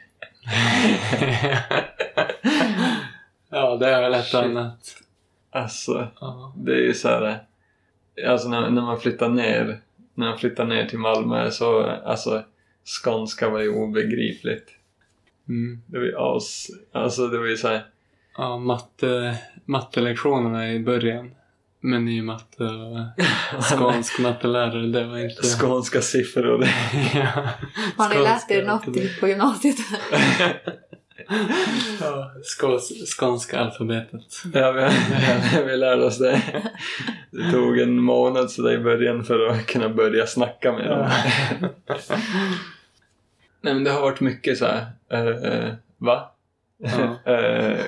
ja, 3.49 3.77
det 3.77 3.89
är 3.89 4.01
väl 4.01 4.15
ett 4.15 4.25
Shit. 4.25 4.35
annat. 4.35 5.03
Alltså, 5.57 6.09
Ja. 6.21 6.53
det 6.57 6.73
är 6.73 6.83
ju 6.83 6.95
så 6.95 7.09
här, 7.09 7.39
alltså 8.29 8.49
när, 8.49 8.71
när 8.71 8.83
man 8.83 9.01
flyttar 9.01 9.29
ner, 9.29 9.81
när 10.15 10.27
man 10.27 10.39
flyttar 10.39 10.65
ner 10.65 10.87
till 10.87 10.99
Malmö 10.99 11.51
så, 11.51 11.83
alltså, 11.83 12.43
skånska 13.05 13.49
var 13.49 13.61
ju 13.61 13.75
obegripligt. 13.75 14.69
Mm. 15.49 15.83
Det 15.87 15.99
var 15.99 16.05
ju 16.05 16.15
as, 16.19 16.67
alltså 16.93 17.27
det 17.29 17.39
var 17.39 17.47
ju 17.47 17.57
så 17.57 17.69
här, 17.69 17.87
Ja, 18.39 18.59
matte, 18.59 19.39
mattelektionerna 19.65 20.73
i 20.73 20.81
början 20.81 21.31
Men 21.81 22.09
i 22.09 22.23
matte 22.23 22.65
och 22.65 22.99
skånsk 23.63 24.19
mattelärare, 24.19 24.87
det 24.87 25.05
var 25.05 25.19
inte... 25.19 25.43
Skånska 25.43 26.01
siffror. 26.01 26.65
ja. 27.15 27.49
Har 27.97 28.09
ni 28.15 28.23
lärt 28.23 28.51
er 28.51 28.65
något 28.65 29.21
på 29.21 29.29
gymnasiet? 29.29 29.77
Skås, 32.43 32.93
skånska 33.19 33.61
alfabetet. 33.61 34.21
Ja, 34.55 34.73
vi, 34.73 34.89
vi 35.65 35.77
lärde 35.77 36.05
oss 36.05 36.19
det. 36.19 36.43
Det 37.31 37.51
tog 37.51 37.79
en 37.79 38.03
månad 38.03 38.51
så 38.51 38.63
där 38.63 38.73
i 38.73 38.79
början 38.79 39.25
för 39.25 39.47
att 39.49 39.67
kunna 39.67 39.89
börja 39.89 40.27
snacka 40.27 40.73
med 40.73 40.91
dem. 40.91 41.11
Nej 43.61 43.75
men 43.75 43.85
det 43.85 43.91
har 43.91 44.01
varit 44.01 44.21
mycket 44.21 44.59
så 44.59 44.67
här. 44.67 44.87
eh, 45.69 45.75
va? 45.99 46.31
Ja. 46.79 47.17
Eh, 47.33 47.79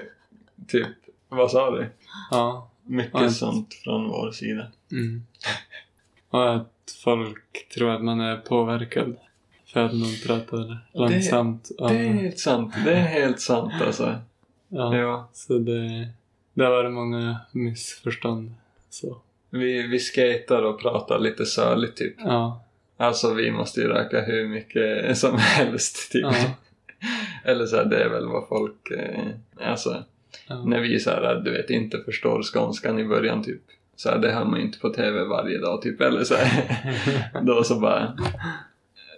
typ, 0.68 0.88
vad 1.28 1.50
sa 1.50 1.70
du? 1.70 1.86
Ja. 2.30 2.70
Mycket 2.86 3.20
Ja. 3.20 3.30
sånt 3.30 3.74
från 3.74 4.08
vår 4.08 4.30
sida. 4.30 4.66
Mm. 4.92 5.22
Och 6.30 6.54
att 6.54 6.72
folk 7.04 7.68
tror 7.74 7.90
att 7.90 8.02
man 8.04 8.20
är 8.20 8.36
påverkad 8.36 9.16
att 9.72 9.92
någon 9.92 10.14
pratar 10.26 10.78
långsamt. 10.92 11.70
och, 11.78 11.90
Det 11.90 11.96
är 11.96 12.12
helt 12.12 12.38
sant. 12.38 12.74
Det 12.84 12.92
är 12.92 13.06
helt 13.06 13.40
sant 13.40 13.72
alltså. 13.86 14.18
ja, 14.68 14.96
Ja. 14.96 15.28
Så 15.32 15.58
det, 15.58 16.08
det 16.54 16.64
har 16.64 16.70
varit 16.70 16.92
många 16.92 17.40
missförstånd. 17.52 18.54
Så. 18.90 19.20
Vi, 19.50 19.86
vi 19.86 19.98
skater 19.98 20.64
och 20.64 20.80
pratar 20.80 21.18
lite 21.18 21.46
söligt 21.46 21.96
typ. 21.96 22.14
Ja, 22.18 22.64
Alltså 23.00 23.34
vi 23.34 23.50
måste 23.50 23.80
ju 23.80 23.88
röka 23.88 24.20
hur 24.20 24.48
mycket 24.48 25.18
som 25.18 25.38
helst 25.38 26.12
typ. 26.12 26.22
ja, 26.22 26.34
Eller 27.44 27.66
så 27.66 27.76
här, 27.76 27.84
det 27.84 28.04
är 28.04 28.08
väl 28.08 28.26
vad 28.26 28.48
folk... 28.48 28.90
Eh, 28.90 29.24
alltså, 29.70 30.04
ja. 30.48 30.64
när 30.64 30.80
vi 30.80 31.00
så 31.00 31.10
här, 31.10 31.34
du 31.34 31.50
vet, 31.50 31.70
inte 31.70 31.98
förstår 32.04 32.42
skånskan 32.42 32.98
i 32.98 33.04
början 33.04 33.44
typ. 33.44 33.62
Så 33.96 34.08
här, 34.10 34.18
det 34.18 34.32
hör 34.32 34.44
man 34.44 34.58
ju 34.58 34.66
inte 34.66 34.78
på 34.78 34.90
TV 34.90 35.24
varje 35.24 35.58
dag 35.58 35.82
typ. 35.82 36.00
Eller 36.00 36.24
så 36.24 36.34
här. 36.34 37.42
Då 37.42 37.64
så 37.64 37.80
bara... 37.80 38.16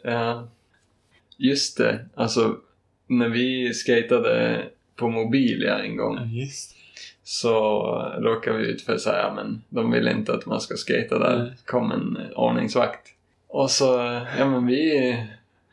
Ja. 0.02 0.48
Just 1.36 1.78
det. 1.78 2.06
Alltså, 2.14 2.56
när 3.06 3.28
vi 3.28 3.74
skatade 3.74 4.62
på 4.96 5.08
Mobilia 5.08 5.78
en 5.78 5.96
gång 5.96 6.18
Ja, 6.32 6.46
så 7.22 7.82
råkade 8.18 8.58
vi 8.58 8.66
ut 8.66 8.82
för 8.82 8.96
så 8.96 9.10
här, 9.10 9.18
ja 9.18 9.32
men 9.34 9.62
de 9.68 9.90
vill 9.90 10.08
inte 10.08 10.34
att 10.34 10.46
man 10.46 10.60
ska 10.60 10.76
skata 10.76 11.18
där. 11.18 11.38
Nej. 11.38 11.52
kom 11.66 11.92
en 11.92 12.18
ordningsvakt. 12.36 13.08
Och 13.48 13.70
så, 13.70 13.84
ja 14.38 14.46
men 14.50 14.66
vi 14.66 15.16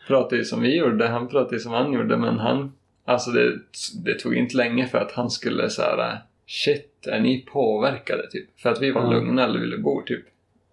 pratade 0.07 0.35
ju 0.37 0.43
som 0.45 0.61
vi 0.61 0.75
gjorde, 0.77 1.07
han 1.07 1.27
pratade 1.27 1.55
ju 1.55 1.59
som 1.59 1.71
han 1.71 1.93
gjorde 1.93 2.17
men 2.17 2.39
han, 2.39 2.73
alltså 3.05 3.31
det, 3.31 3.59
det 4.05 4.13
tog 4.19 4.35
inte 4.35 4.57
länge 4.57 4.87
för 4.87 4.97
att 4.97 5.11
han 5.11 5.29
skulle 5.29 5.69
så 5.69 5.81
här, 5.81 6.17
shit, 6.47 7.07
är 7.07 7.19
ni 7.19 7.41
påverkade 7.41 8.27
typ? 8.31 8.59
För 8.59 8.69
att 8.69 8.81
vi 8.81 8.91
var 8.91 9.01
Ja. 9.03 9.11
lugna 9.11 9.43
eller 9.43 9.59
ville 9.59 9.77
bo 9.77 10.01
typ. 10.05 10.25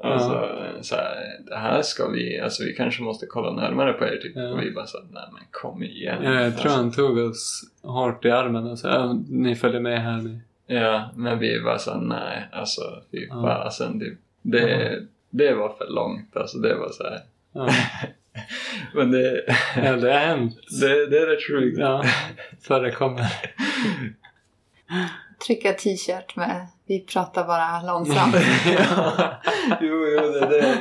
Ja. 0.04 0.12
Alltså, 0.12 0.48
så 0.80 0.96
här, 0.96 1.16
det 1.46 1.56
här 1.56 1.82
ska 1.82 2.08
vi, 2.08 2.40
alltså 2.40 2.64
vi 2.64 2.72
kanske 2.74 3.02
måste 3.02 3.26
kolla 3.26 3.52
närmare 3.52 3.92
på 3.92 4.04
er 4.04 4.16
typ. 4.16 4.36
Ja. 4.36 4.48
Och 4.48 4.62
vi 4.62 4.70
bara 4.70 4.86
så 4.86 4.98
här, 4.98 5.06
nej 5.12 5.28
men 5.32 5.42
kom 5.50 5.82
igen. 5.82 6.22
Ja, 6.22 6.32
jag 6.40 6.52
tror 6.56 6.64
alltså, 6.64 6.68
han 6.68 6.92
tog 6.92 7.18
oss 7.18 7.62
hårt 7.82 8.24
i 8.24 8.30
armen 8.30 8.66
och 8.66 8.78
sa 8.78 8.88
ja, 8.88 9.18
ni 9.28 9.54
följer 9.56 9.80
med 9.80 10.02
här 10.02 10.16
nu. 10.22 10.40
Ja, 10.66 11.10
men 11.16 11.38
vi 11.38 11.58
var 11.58 11.78
så 11.78 11.90
här, 11.92 12.00
nej, 12.00 12.48
alltså 12.52 12.80
fy 13.10 13.26
Ja. 13.30 13.42
fasen. 13.42 13.98
Det, 13.98 14.16
det, 14.42 14.98
det 15.30 15.54
var 15.54 15.68
för 15.68 15.86
långt, 15.90 16.36
alltså 16.36 16.58
det 16.58 16.74
var 16.74 16.90
så 16.90 17.02
här. 17.02 17.20
Ja, 17.52 17.68
Men 18.94 19.10
det, 19.10 19.44
ja 19.76 19.96
det 19.96 20.12
har 20.12 20.18
hänt. 20.20 20.54
det, 20.80 21.06
det 21.06 21.18
är 21.18 21.26
rätt 21.26 21.46
sjukt. 21.48 21.78
Ja, 21.78 22.04
förekommer. 22.62 23.26
Trycka 25.46 25.72
t-shirt 25.72 26.36
med 26.36 26.66
Vi 26.86 27.00
pratar 27.00 27.44
bara 27.44 27.82
långsamt. 27.82 28.34
ja. 28.78 29.34
Jo, 29.80 30.06
jo, 30.08 30.20
det 30.32 30.40
är 30.40 30.50
det. 30.50 30.78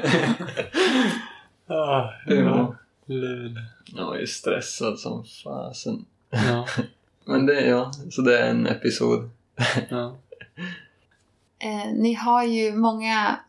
Ja, 1.68 2.14
Ja. 2.28 2.76
lul. 3.06 3.60
Jag 3.96 4.22
är 4.22 4.26
stressad 4.26 5.00
som 5.00 5.26
fasen. 5.44 6.06
Ja, 6.30 6.68
Men 7.26 7.46
det, 7.46 7.62
ja, 7.68 7.92
så 8.12 8.22
det 8.22 8.40
är 8.40 8.50
en 8.50 8.68
episod. 8.68 9.30
ja. 9.90 10.16
Eh, 11.60 11.92
ni 11.94 12.14
har 12.14 12.44
ju 12.44 12.76
många 12.76 13.40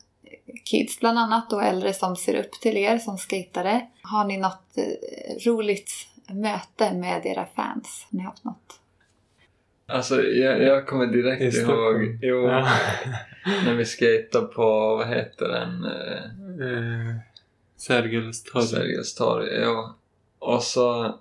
kids 0.65 1.01
bland 1.01 1.19
annat 1.19 1.53
och 1.53 1.63
äldre 1.65 1.93
som 1.95 2.17
ser 2.17 2.35
upp 2.35 2.53
till 2.61 2.77
er 2.77 2.99
som 2.99 3.19
skatare. 3.19 3.87
Har 4.03 4.25
ni 4.25 4.37
något 4.37 4.77
eh, 4.79 5.47
roligt 5.47 5.91
möte 6.31 6.93
med 6.93 7.27
era 7.27 7.47
fans? 7.57 8.07
Har 8.11 8.19
ni 8.19 8.25
haft 8.25 8.45
något? 8.45 8.81
Alltså, 9.87 10.23
jag, 10.23 10.63
jag 10.63 10.87
kommer 10.87 11.05
I 11.05 11.23
direkt 11.23 11.55
Stockholm. 11.55 12.03
ihåg 12.03 12.19
jo, 12.23 12.47
Ja. 12.49 12.69
när 13.67 13.75
vi 13.75 13.85
skejtade 13.85 14.47
på, 14.47 14.97
vad 14.97 15.07
heter 15.09 15.49
den? 15.49 15.85
Eh, 15.85 16.25
Eh, 16.61 17.15
Sergels 17.77 18.43
torg. 18.43 18.65
Sergels 18.65 19.15
torg. 19.15 19.49
Ja. 19.55 19.97
Och 20.39 20.63
så, 20.63 21.15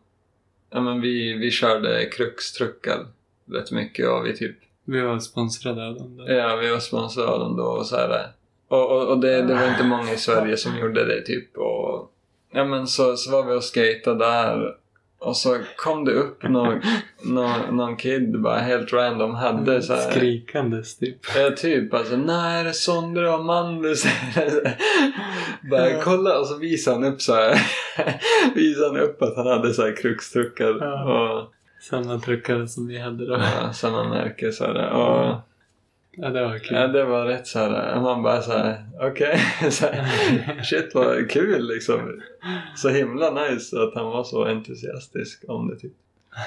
ja 0.69 0.81
men 0.81 1.01
vi, 1.01 1.33
vi 1.33 1.51
körde 1.51 2.05
kruxtruckar 2.05 3.05
rätt 3.51 3.71
mycket 3.71 4.09
och 4.09 4.25
vi 4.25 4.37
typ, 4.37 4.55
Vi 4.85 5.01
var 5.01 5.19
sponsrade 5.19 5.87
av 5.87 5.95
dem. 5.95 6.17
Där. 6.17 6.33
ja 6.33 6.55
vi 6.55 6.69
var 6.71 6.79
sponsrade 6.79 7.27
av 7.29 7.39
dem 7.39 7.57
då 7.57 7.63
och 7.63 7.85
så 7.85 7.95
här. 7.95 8.27
Och, 8.67 8.91
och, 8.91 9.07
och 9.07 9.19
det, 9.19 9.41
det 9.41 9.53
var 9.53 9.67
inte 9.67 9.83
många 9.83 10.13
i 10.13 10.17
Sverige 10.17 10.57
som 10.57 10.77
gjorde 10.79 11.05
det 11.05 11.21
typ 11.21 11.57
och 11.57 12.11
ja 12.51 12.65
men 12.65 12.87
så, 12.87 13.17
så 13.17 13.31
var 13.31 13.43
vi 13.45 13.53
och 13.53 13.63
skejtade 13.73 14.25
där 14.25 14.75
och 15.23 15.37
så 15.37 15.57
kom 15.75 16.05
det 16.05 16.11
upp 16.11 16.43
någon, 16.43 16.81
någon, 17.23 17.77
någon 17.77 17.95
kid 17.97 18.41
bara 18.41 18.57
helt 18.59 18.93
random 18.93 19.35
hade 19.35 19.81
så 19.81 19.93
här, 19.93 20.11
Skrikandes 20.11 20.97
typ. 20.97 21.17
Ja, 21.35 21.49
typ 21.57 21.93
alltså, 21.93 22.15
nej 22.15 22.63
det 22.63 22.69
är 22.69 22.73
Sondre 22.73 23.29
och 23.33 23.45
Mandus. 23.45 24.03
Bara 25.71 25.89
Ja. 25.89 25.99
kolla 26.03 26.39
och 26.39 26.47
så 26.47 26.57
visade 26.57 26.95
han 26.95 27.13
upp 27.13 27.21
så 27.21 27.33
här. 27.35 27.61
visade 28.55 28.87
han 28.87 28.97
upp 28.97 29.21
att 29.21 29.35
han 29.35 29.47
hade 29.47 29.73
så 29.73 29.81
här 29.81 29.95
kruxtruckar 30.01 30.77
Ja. 30.79 31.03
och 31.39 31.49
Samma 31.89 32.19
truckare 32.19 32.67
som 32.67 32.87
vi 32.87 32.97
hade 32.99 33.25
då. 33.27 33.33
ja, 33.61 33.73
samma 33.73 34.03
märke 34.09 34.51
så 34.51 34.63
här. 34.65 34.89
Och, 34.89 35.35
Ja, 36.15 36.29
det 36.29 36.43
var 36.43 36.59
kul. 36.59 36.77
ja, 36.77 36.87
det 36.87 37.03
var 37.05 37.25
rätt 37.25 37.47
så 37.47 37.59
här. 37.59 37.99
Man 38.01 38.23
bara 38.23 38.41
så 38.41 38.51
här, 38.57 38.85
okej. 39.01 39.39
så 39.71 39.85
här, 39.85 40.63
Shit 40.63 40.91
vad 40.95 41.29
kul 41.31 41.67
liksom. 41.67 42.21
Så 42.75 42.89
himla 42.89 43.29
nice 43.31 43.75
att 43.81 43.95
han 43.95 44.05
var 44.05 44.23
så 44.23 44.45
entusiastisk 44.45 45.43
om 45.47 45.67
det 45.69 45.75
typ. 45.79 45.93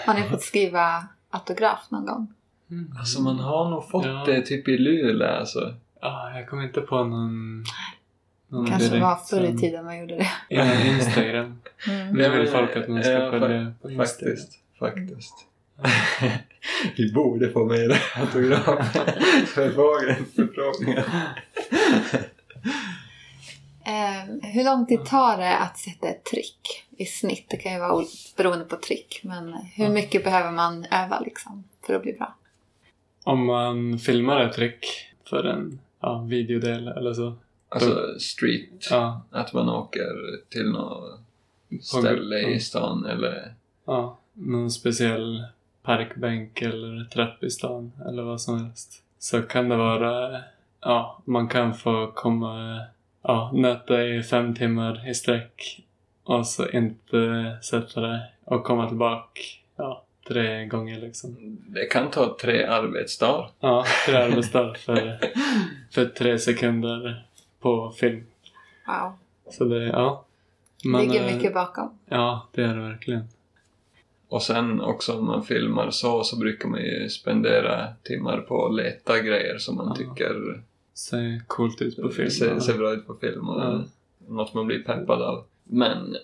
Har 0.07 0.15
ni 0.15 0.23
fått 0.23 0.43
skriva 0.43 1.05
autograf 1.31 1.91
någon 1.91 2.07
gång? 2.07 2.33
Mm. 2.71 2.95
Alltså 2.99 3.23
man 3.23 3.39
har 3.39 3.71
nog 3.71 3.89
fått 3.91 4.07
Ja. 4.07 4.23
det 4.27 4.43
typ 4.43 4.69
i 4.69 4.79
Luleå 4.79 5.29
alltså. 5.29 5.75
Ja, 6.01 6.33
jag 6.35 6.49
kommer 6.49 6.63
inte 6.63 6.81
på 6.81 7.05
någon... 7.05 7.65
någon 8.49 8.67
Kanske 8.67 8.89
direkt 8.89 9.03
var 9.03 9.17
förr 9.17 9.45
i 9.45 9.59
tiden 9.59 9.85
man 9.85 9.99
gjorde 9.99 10.17
det. 10.17 10.29
Ja, 10.49 10.85
Instagram. 10.85 11.59
Mm. 11.89 12.17
Det 12.17 12.29
vill 12.29 12.49
folk 12.49 12.77
att 12.77 12.89
man 12.89 13.03
ska 13.03 13.13
Ja, 13.13 13.31
följa 13.31 13.73
på 13.83 13.91
Instagram. 13.91 14.07
Faktiskt, 14.07 14.53
faktiskt. 14.79 15.35
Vi 16.97 17.13
borde 17.13 17.51
få 17.51 17.65
med 17.65 17.99
autografförfrågan. 18.15 20.25
förfrågningar. 20.37 21.05
Eh, 23.87 24.51
hur 24.53 24.65
lång 24.65 24.87
tid 24.87 25.05
tar 25.05 25.39
det 25.39 25.57
att 25.57 25.79
sätta 25.79 26.09
ett 26.09 26.25
trick 26.25 26.85
i 26.97 27.05
snitt? 27.05 27.47
Det 27.49 27.57
kan 27.57 27.73
ju 27.73 27.79
vara 27.79 28.05
beroende 28.37 28.65
på 28.65 28.77
trick. 28.77 29.21
Men 29.25 29.53
hur 29.53 29.89
mycket 29.89 30.25
behöver 30.25 30.53
man 30.53 30.87
öva 30.91 31.21
liksom 31.21 31.65
för 31.87 31.95
att 31.95 32.03
bli 32.03 32.13
bra? 32.13 32.35
Om 33.25 33.47
man 33.47 33.99
filmar 33.99 34.41
ett 34.41 34.53
trick 34.53 34.87
för 35.31 35.45
en 35.45 35.81
ja, 36.01 36.27
videodel 36.29 36.89
eller 36.89 37.13
så. 37.13 37.35
Alltså 37.69 38.19
street, 38.19 38.87
Ja, 38.91 39.23
att 39.31 39.53
man 39.53 39.69
åker 39.69 40.15
till 40.49 40.71
något 40.71 41.21
ställe 41.83 42.39
i 42.39 42.61
stan 42.61 43.07
eller... 43.07 43.55
ja, 43.87 44.19
någon 44.33 44.71
speciell 44.71 45.45
parkbänk 45.87 46.63
eller 46.63 47.05
trapp 47.05 47.45
i 47.45 47.51
stan 47.51 47.93
eller 48.09 48.23
vad 48.23 48.41
som 48.41 48.65
helst. 48.65 49.03
Så 49.19 49.43
kan 49.43 49.69
det 49.69 49.77
vara, 49.77 50.41
ja, 50.81 51.23
man 51.25 51.49
kan 51.49 51.75
få 51.75 52.13
komma, 52.15 52.81
ja, 53.23 53.51
nöta 53.55 54.05
i 54.05 54.23
fem 54.23 54.55
timmar 54.55 55.11
i 55.11 55.15
sträck 55.15 55.85
och 56.25 56.47
så 56.47 56.69
inte 56.69 57.57
sätta 57.63 58.01
det 58.01 58.23
och 58.45 58.65
komma 58.65 58.89
tillbaka, 58.89 59.41
ja, 59.77 60.03
tre 60.29 60.67
gånger 60.67 61.01
liksom. 61.01 61.37
Det 61.67 61.87
kan 61.87 62.11
ta 62.11 62.37
tre 62.41 62.65
arbetsdagar. 62.65 63.51
Ja, 63.61 63.85
tre 64.07 64.17
arbetsdagar 64.17 64.75
för, 64.75 65.19
för 65.91 66.05
tre 66.05 66.39
sekunder 66.39 67.25
på 67.61 67.91
film. 67.91 68.27
Wow. 68.87 69.13
Så 69.51 69.65
det, 69.65 69.85
ja. 69.85 70.25
Det 70.83 70.99
ligger 70.99 71.29
eh, 71.29 71.35
mycket 71.35 71.55
bakom. 71.55 71.99
Ja, 72.09 72.47
det 72.53 72.63
är 72.63 72.75
det 72.75 72.83
verkligen. 72.83 73.29
Och 74.29 74.43
sen 74.43 74.81
också 74.81 75.13
om 75.19 75.27
man 75.27 75.45
filmar 75.45 75.91
så, 75.91 76.25
så 76.25 76.37
brukar 76.39 76.69
man 76.69 76.81
ju 76.83 77.09
spendera 77.09 77.89
timmar 78.03 78.39
på 78.41 78.67
att 78.67 78.75
leta 78.75 79.21
grejer 79.21 79.59
som 79.59 79.77
man 79.77 79.87
Ja. 79.89 79.95
tycker 79.95 80.63
Ser 80.95 81.43
coolt 81.47 81.83
ut 81.83 81.97
på 81.97 82.09
film. 82.09 82.31
ser, 82.31 82.61
ser 82.61 82.79
bra 82.79 82.93
ut 82.93 83.07
på 83.07 83.15
film 83.15 83.49
och 83.49 83.61
Ja. 83.63 83.85
något 84.29 84.55
man 84.55 84.67
blir 84.67 84.83
peppad 84.83 85.23
av. 85.23 85.45
Men 85.65 86.17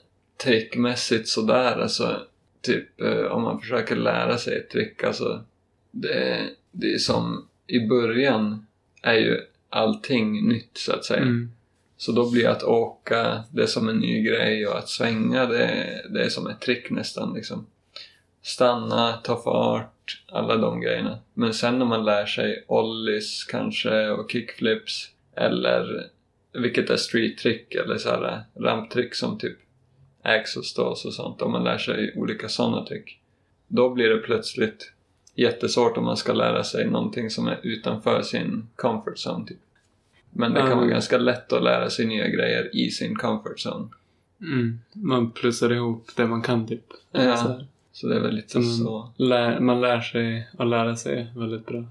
trickmässigt 0.44 1.28
sådär 1.28 1.80
alltså, 1.80 2.20
typ 2.60 3.00
eh, 3.00 3.24
om 3.24 3.42
man 3.42 3.60
försöker 3.60 3.96
lära 3.96 4.38
sig 4.38 4.56
ett 4.58 4.70
trick 4.70 5.04
alltså, 5.04 5.40
det, 5.90 6.48
det 6.70 6.92
är 6.94 6.98
som 6.98 7.46
i 7.66 7.86
början 7.86 8.66
är 9.02 9.14
ju 9.14 9.40
allting 9.68 10.48
nytt 10.48 10.70
så 10.78 10.92
att 10.92 11.04
säga. 11.04 11.22
Mm. 11.22 11.50
Så 11.96 12.12
då 12.12 12.30
blir 12.30 12.48
att 12.48 12.62
åka, 12.62 13.42
det 13.50 13.62
är 13.62 13.66
som 13.66 13.88
en 13.88 13.96
ny 13.98 14.22
grej 14.22 14.66
och 14.66 14.78
att 14.78 14.88
svänga, 14.88 15.46
det, 15.46 16.02
det 16.10 16.24
är 16.24 16.28
som 16.28 16.46
ett 16.46 16.60
trick 16.60 16.90
nästan. 16.90 17.34
Liksom. 17.34 17.66
Stanna, 18.42 19.12
ta 19.12 19.42
fart, 19.42 20.22
alla 20.28 20.57
de 20.57 20.81
grejerna. 20.81 21.18
Men 21.35 21.55
sen 21.55 21.78
när 21.78 21.87
man 21.87 22.05
lär 22.05 22.26
sig 22.26 22.64
ollies 22.68 23.44
kanske 23.44 24.09
och 24.11 24.31
kickflips 24.31 25.11
eller 25.37 26.07
vilket 26.52 26.90
är 26.90 26.96
street-trick 26.96 27.74
eller 27.74 27.96
så 27.96 28.09
här 28.09 28.42
ramptrick 28.55 29.14
som 29.14 29.38
typ 29.38 29.59
axel 30.22 30.64
stås 30.64 31.05
och 31.05 31.14
sånt. 31.14 31.42
Om 31.42 31.52
man 31.52 31.64
lär 31.64 31.78
sig 31.78 32.14
olika 32.16 32.48
sådana 32.48 32.87
trick. 32.87 33.20
Då 33.68 33.90
blir 33.90 34.09
det 34.09 34.18
plötsligt 34.18 34.92
jättesvårt 35.35 35.96
om 35.96 36.05
man 36.05 36.16
ska 36.16 36.33
lära 36.33 36.64
sig 36.64 36.90
någonting 36.90 37.31
som 37.31 37.48
är 37.48 37.61
utanför 37.62 38.22
sin 38.22 38.68
comfort 38.76 39.26
zone. 39.26 39.46
Typ. 39.46 39.59
Men 40.31 40.52
det 40.52 40.61
kan 40.61 40.78
vara 40.78 40.87
ganska 40.87 41.18
lätt 41.18 41.52
att 41.52 41.62
lära 41.62 41.90
sig 41.90 42.07
nya 42.07 42.28
grejer 42.28 42.76
i 42.76 42.90
sin 42.90 43.16
comfort 43.16 43.66
zone. 43.66 43.88
Mm. 44.40 44.81
Man 44.92 45.31
plussar 45.31 45.72
ihop 45.72 46.11
det 46.16 46.26
man 46.26 46.42
kan 46.42 46.66
typ. 46.66 46.85
Ja. 47.12 47.61
Så 47.92 48.07
det 48.09 48.16
är 48.16 48.20
väl 48.20 48.35
lite 48.35 48.59
man, 48.59 48.66
så. 48.66 49.09
lär, 49.16 49.61
man 49.61 49.81
lär 49.81 50.00
sig 50.00 50.48
att 50.59 50.66
lära 50.66 50.96
sig 50.96 51.26
väldigt 51.37 51.66
bra. 51.66 51.85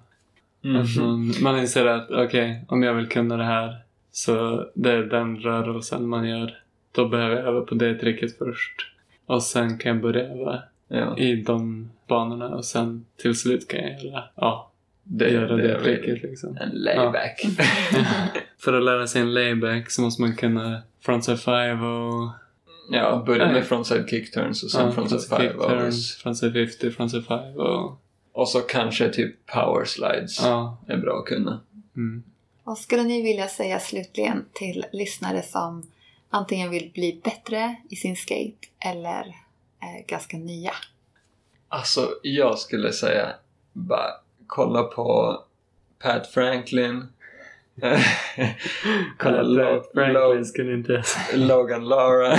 Att 0.64 0.98
man, 0.98 1.34
man 1.42 1.60
inser 1.60 1.86
att 1.86 2.12
okej, 2.12 2.66
om 2.68 2.84
jag 2.84 2.94
vill 2.94 3.08
kunna 3.08 3.38
det 3.38 3.44
här 3.44 3.78
så 4.12 4.66
det 4.74 4.92
är 4.92 5.04
den 5.04 5.40
rörelsen 5.40 6.08
man 6.08 6.30
gör. 6.30 6.58
Då 6.92 7.08
behöver 7.08 7.36
jag 7.36 7.46
öva 7.46 7.62
på 7.62 7.76
det 7.76 7.96
tricket 7.96 8.38
först. 8.38 8.88
Och 9.26 9.44
sen 9.44 9.78
kan 9.78 9.92
jag 9.92 10.02
börja 10.02 10.24
öva 10.24 10.62
Ja, 10.94 11.18
i 11.18 11.36
de 11.36 11.90
banorna 12.08 12.48
och 12.48 12.66
sen 12.66 13.06
till 13.18 13.36
slut 13.36 13.68
kan 13.68 13.82
jag 13.82 14.04
göra, 14.04 14.24
ja, 14.36 14.72
det, 15.04 15.30
göra 15.30 15.56
det 15.56 15.68
det, 15.68 15.84
tricket 15.84 16.24
liksom. 16.24 16.58
en 16.62 16.70
layback. 16.70 17.46
För 18.60 18.74
att 18.74 18.84
lära 18.84 19.08
sig 19.08 19.22
en 19.22 19.34
layback 19.34 19.92
så 19.92 20.02
måste 20.02 20.22
man 20.22 20.36
kunna 20.36 20.82
frontside 21.02 21.40
five 21.40 21.80
och 21.86 22.30
Ja, 22.92 23.24
börja 23.26 23.46
Nej. 23.46 23.54
med 23.54 23.66
frontside 23.68 24.10
kick 24.10 24.32
turns 24.32 24.64
och 24.64 24.72
sen 24.72 24.86
ja, 24.86 24.92
frontside 24.92 25.22
frontside 25.22 25.40
five 25.42 25.52
kick 25.52 25.68
turn, 25.68 25.82
overs. 25.82 26.16
frontside 26.16 26.54
50, 26.54 26.92
frontside 26.92 27.26
five 27.26 27.54
och 27.54 27.98
Och 28.34 28.50
så 28.50 28.60
kanske 28.60 29.10
typ 29.10 29.46
power 29.46 29.86
slides 29.86 30.42
ja. 30.42 30.78
är 30.88 30.98
bra 30.98 31.20
att 31.20 31.26
kunna. 31.26 31.60
Mm. 31.96 32.24
Vad 32.64 32.78
skulle 32.78 33.04
ni 33.04 33.22
vilja 33.22 33.48
säga 33.48 33.80
slutligen 33.80 34.46
till 34.54 34.86
lyssnare 34.92 35.44
som 35.44 35.84
antingen 36.30 36.70
vill 36.70 36.92
bli 36.94 37.22
bättre 37.24 37.76
i 37.90 37.96
sin 37.96 38.16
skate 38.16 38.68
eller 38.80 39.36
är 39.80 40.08
ganska 40.08 40.38
nya? 40.38 40.72
Alltså, 41.70 42.10
jag 42.24 42.60
skulle 42.60 42.92
säga 42.92 43.30
bara 43.74 44.12
kolla 44.48 44.84
på 44.84 45.40
Pat 46.00 46.28
Franklin. 46.28 47.08
kolla 49.17 49.41
Lo- 49.41 49.63
Lo- 49.76 49.84
Franklin 49.94 50.46
skulle 50.46 50.74
inte. 50.74 51.04
Logan 51.36 51.86
Lara. 51.89 52.38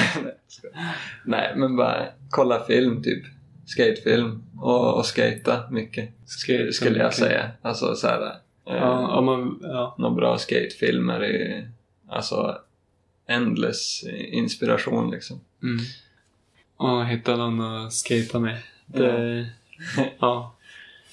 Nej, 1.24 1.52
men 1.56 1.76
bara 1.76 2.06
kolla 2.30 2.64
film 2.64 3.02
typ. 3.02 3.24
Skatefilm 3.66 4.42
och, 4.60 4.94
och 4.98 5.06
skata 5.06 5.70
mycket. 5.70 6.10
Skate 6.26 6.72
skulle 6.72 6.98
jag 6.98 7.04
mycket. 7.06 7.18
säga. 7.18 7.50
Alltså 7.62 7.94
så 7.94 8.06
här. 8.06 8.22
Eh, 8.22 8.32
Ja, 8.66 9.16
om 9.18 9.24
man, 9.24 9.58
ja. 9.62 9.94
Några 9.98 10.14
bra 10.14 10.38
skatefilmer 10.38 11.24
i, 11.24 11.66
alltså 12.08 12.58
endless 13.26 14.04
inspiration 14.12 15.10
liksom. 15.10 15.40
Mm. 15.62 15.78
Och 16.76 17.06
hitta 17.06 17.36
någon 17.36 17.60
att 17.86 17.92
skata 17.92 18.38
med. 18.38 18.56
Det, 18.86 19.46
ja. 20.18 20.54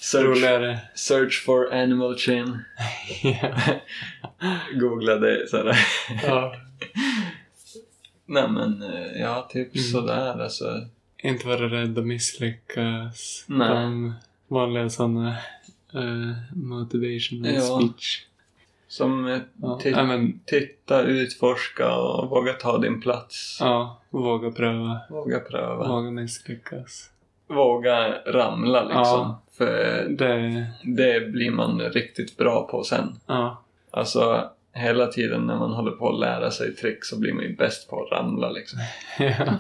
Search, 0.01 0.25
Roligare. 0.25 0.79
search 0.95 1.45
for 1.45 1.73
animal 1.73 2.15
chin. 2.17 2.57
ja. 3.23 3.55
Googla 4.79 5.15
det 5.15 5.49
sådär. 5.49 5.77
ja. 6.23 6.55
Nej 8.25 8.47
men, 8.49 8.81
eh, 8.83 9.21
ja 9.21 9.47
typ 9.51 9.75
Mm. 9.75 9.83
sådär 9.83 10.41
alltså. 10.43 10.85
Inte 11.23 11.47
vara 11.47 11.69
rädd 11.69 11.97
att 11.99 12.05
misslyckas. 12.05 13.43
Nej. 13.47 13.69
De 13.69 14.13
vanliga 14.47 14.89
sådana 14.89 15.35
uh, 15.95 16.33
motivational 16.53 17.53
Ja. 17.53 17.62
speech. 17.62 18.25
Som 18.88 19.27
eh, 19.27 19.39
Ja. 19.62 19.79
Ja, 19.83 20.03
men, 20.03 20.39
titta, 20.45 21.01
utforska 21.01 21.95
och 21.95 22.29
våga 22.29 22.53
ta 22.53 22.77
din 22.77 23.01
plats. 23.01 23.57
ja, 23.59 24.01
våga 24.09 24.51
pröva. 24.51 24.99
Våga 25.09 25.39
pröva. 25.39 25.88
Våga 25.88 26.12
misslyckas. 26.12 27.09
Våga 27.49 28.13
ramla 28.25 28.83
liksom. 28.83 29.03
Ja. 29.03 29.41
För 29.57 30.03
Det, 30.09 30.67
det 30.83 31.31
blir 31.31 31.51
man 31.51 31.79
riktigt 31.81 32.38
bra 32.38 32.67
på 32.71 32.83
sen. 32.83 33.19
ja. 33.27 33.62
Alltså 33.91 34.49
hela 34.73 35.07
tiden 35.07 35.41
när 35.47 35.55
man 35.57 35.71
håller 35.71 35.91
på 35.91 36.09
att 36.09 36.19
lära 36.19 36.51
sig 36.51 36.75
trick 36.75 37.05
så 37.05 37.19
blir 37.19 37.33
man 37.33 37.43
ju 37.43 37.55
bäst 37.55 37.89
på 37.89 38.03
att 38.03 38.12
ramla 38.12 38.49
liksom. 38.49 38.79
ja. 39.19 39.53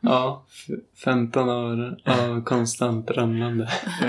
Ja, 0.00 0.42
f- 0.48 0.74
15 1.04 1.48
år 1.48 1.96
av 2.04 2.44
konstant 2.44 3.10
ramlande. 3.10 3.68
Ja, 4.00 4.08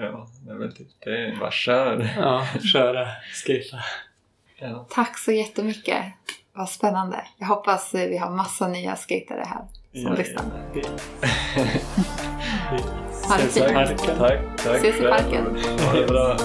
ja 0.00 0.26
det 0.46 0.50
är 0.52 0.56
väl 0.58 0.72
typ 0.76 0.88
det. 1.04 1.36
Bara 1.40 1.50
kör. 1.50 2.10
Ja, 2.16 2.46
köra, 2.72 3.06
skata. 3.32 3.84
Ja. 4.58 4.86
Tack 4.90 5.18
så 5.18 5.32
jättemycket. 5.32 6.04
Vad 6.52 6.68
spännande. 6.68 7.24
Jag 7.38 7.46
hoppas 7.46 7.94
eh, 7.94 8.08
vi 8.08 8.18
har 8.18 8.30
massa 8.30 8.68
nya 8.68 8.96
skatare 8.96 9.44
här 9.46 9.64
som 9.94 10.14
lyssnar. 10.14 10.44
Parken. 13.28 13.74
Tack, 13.74 13.98
tack. 14.18 14.40
Ses 14.76 15.00
i 15.00 15.02
parken. 15.02 15.44
Ha 15.80 15.92
det 16.00 16.06
bra. 16.06 16.36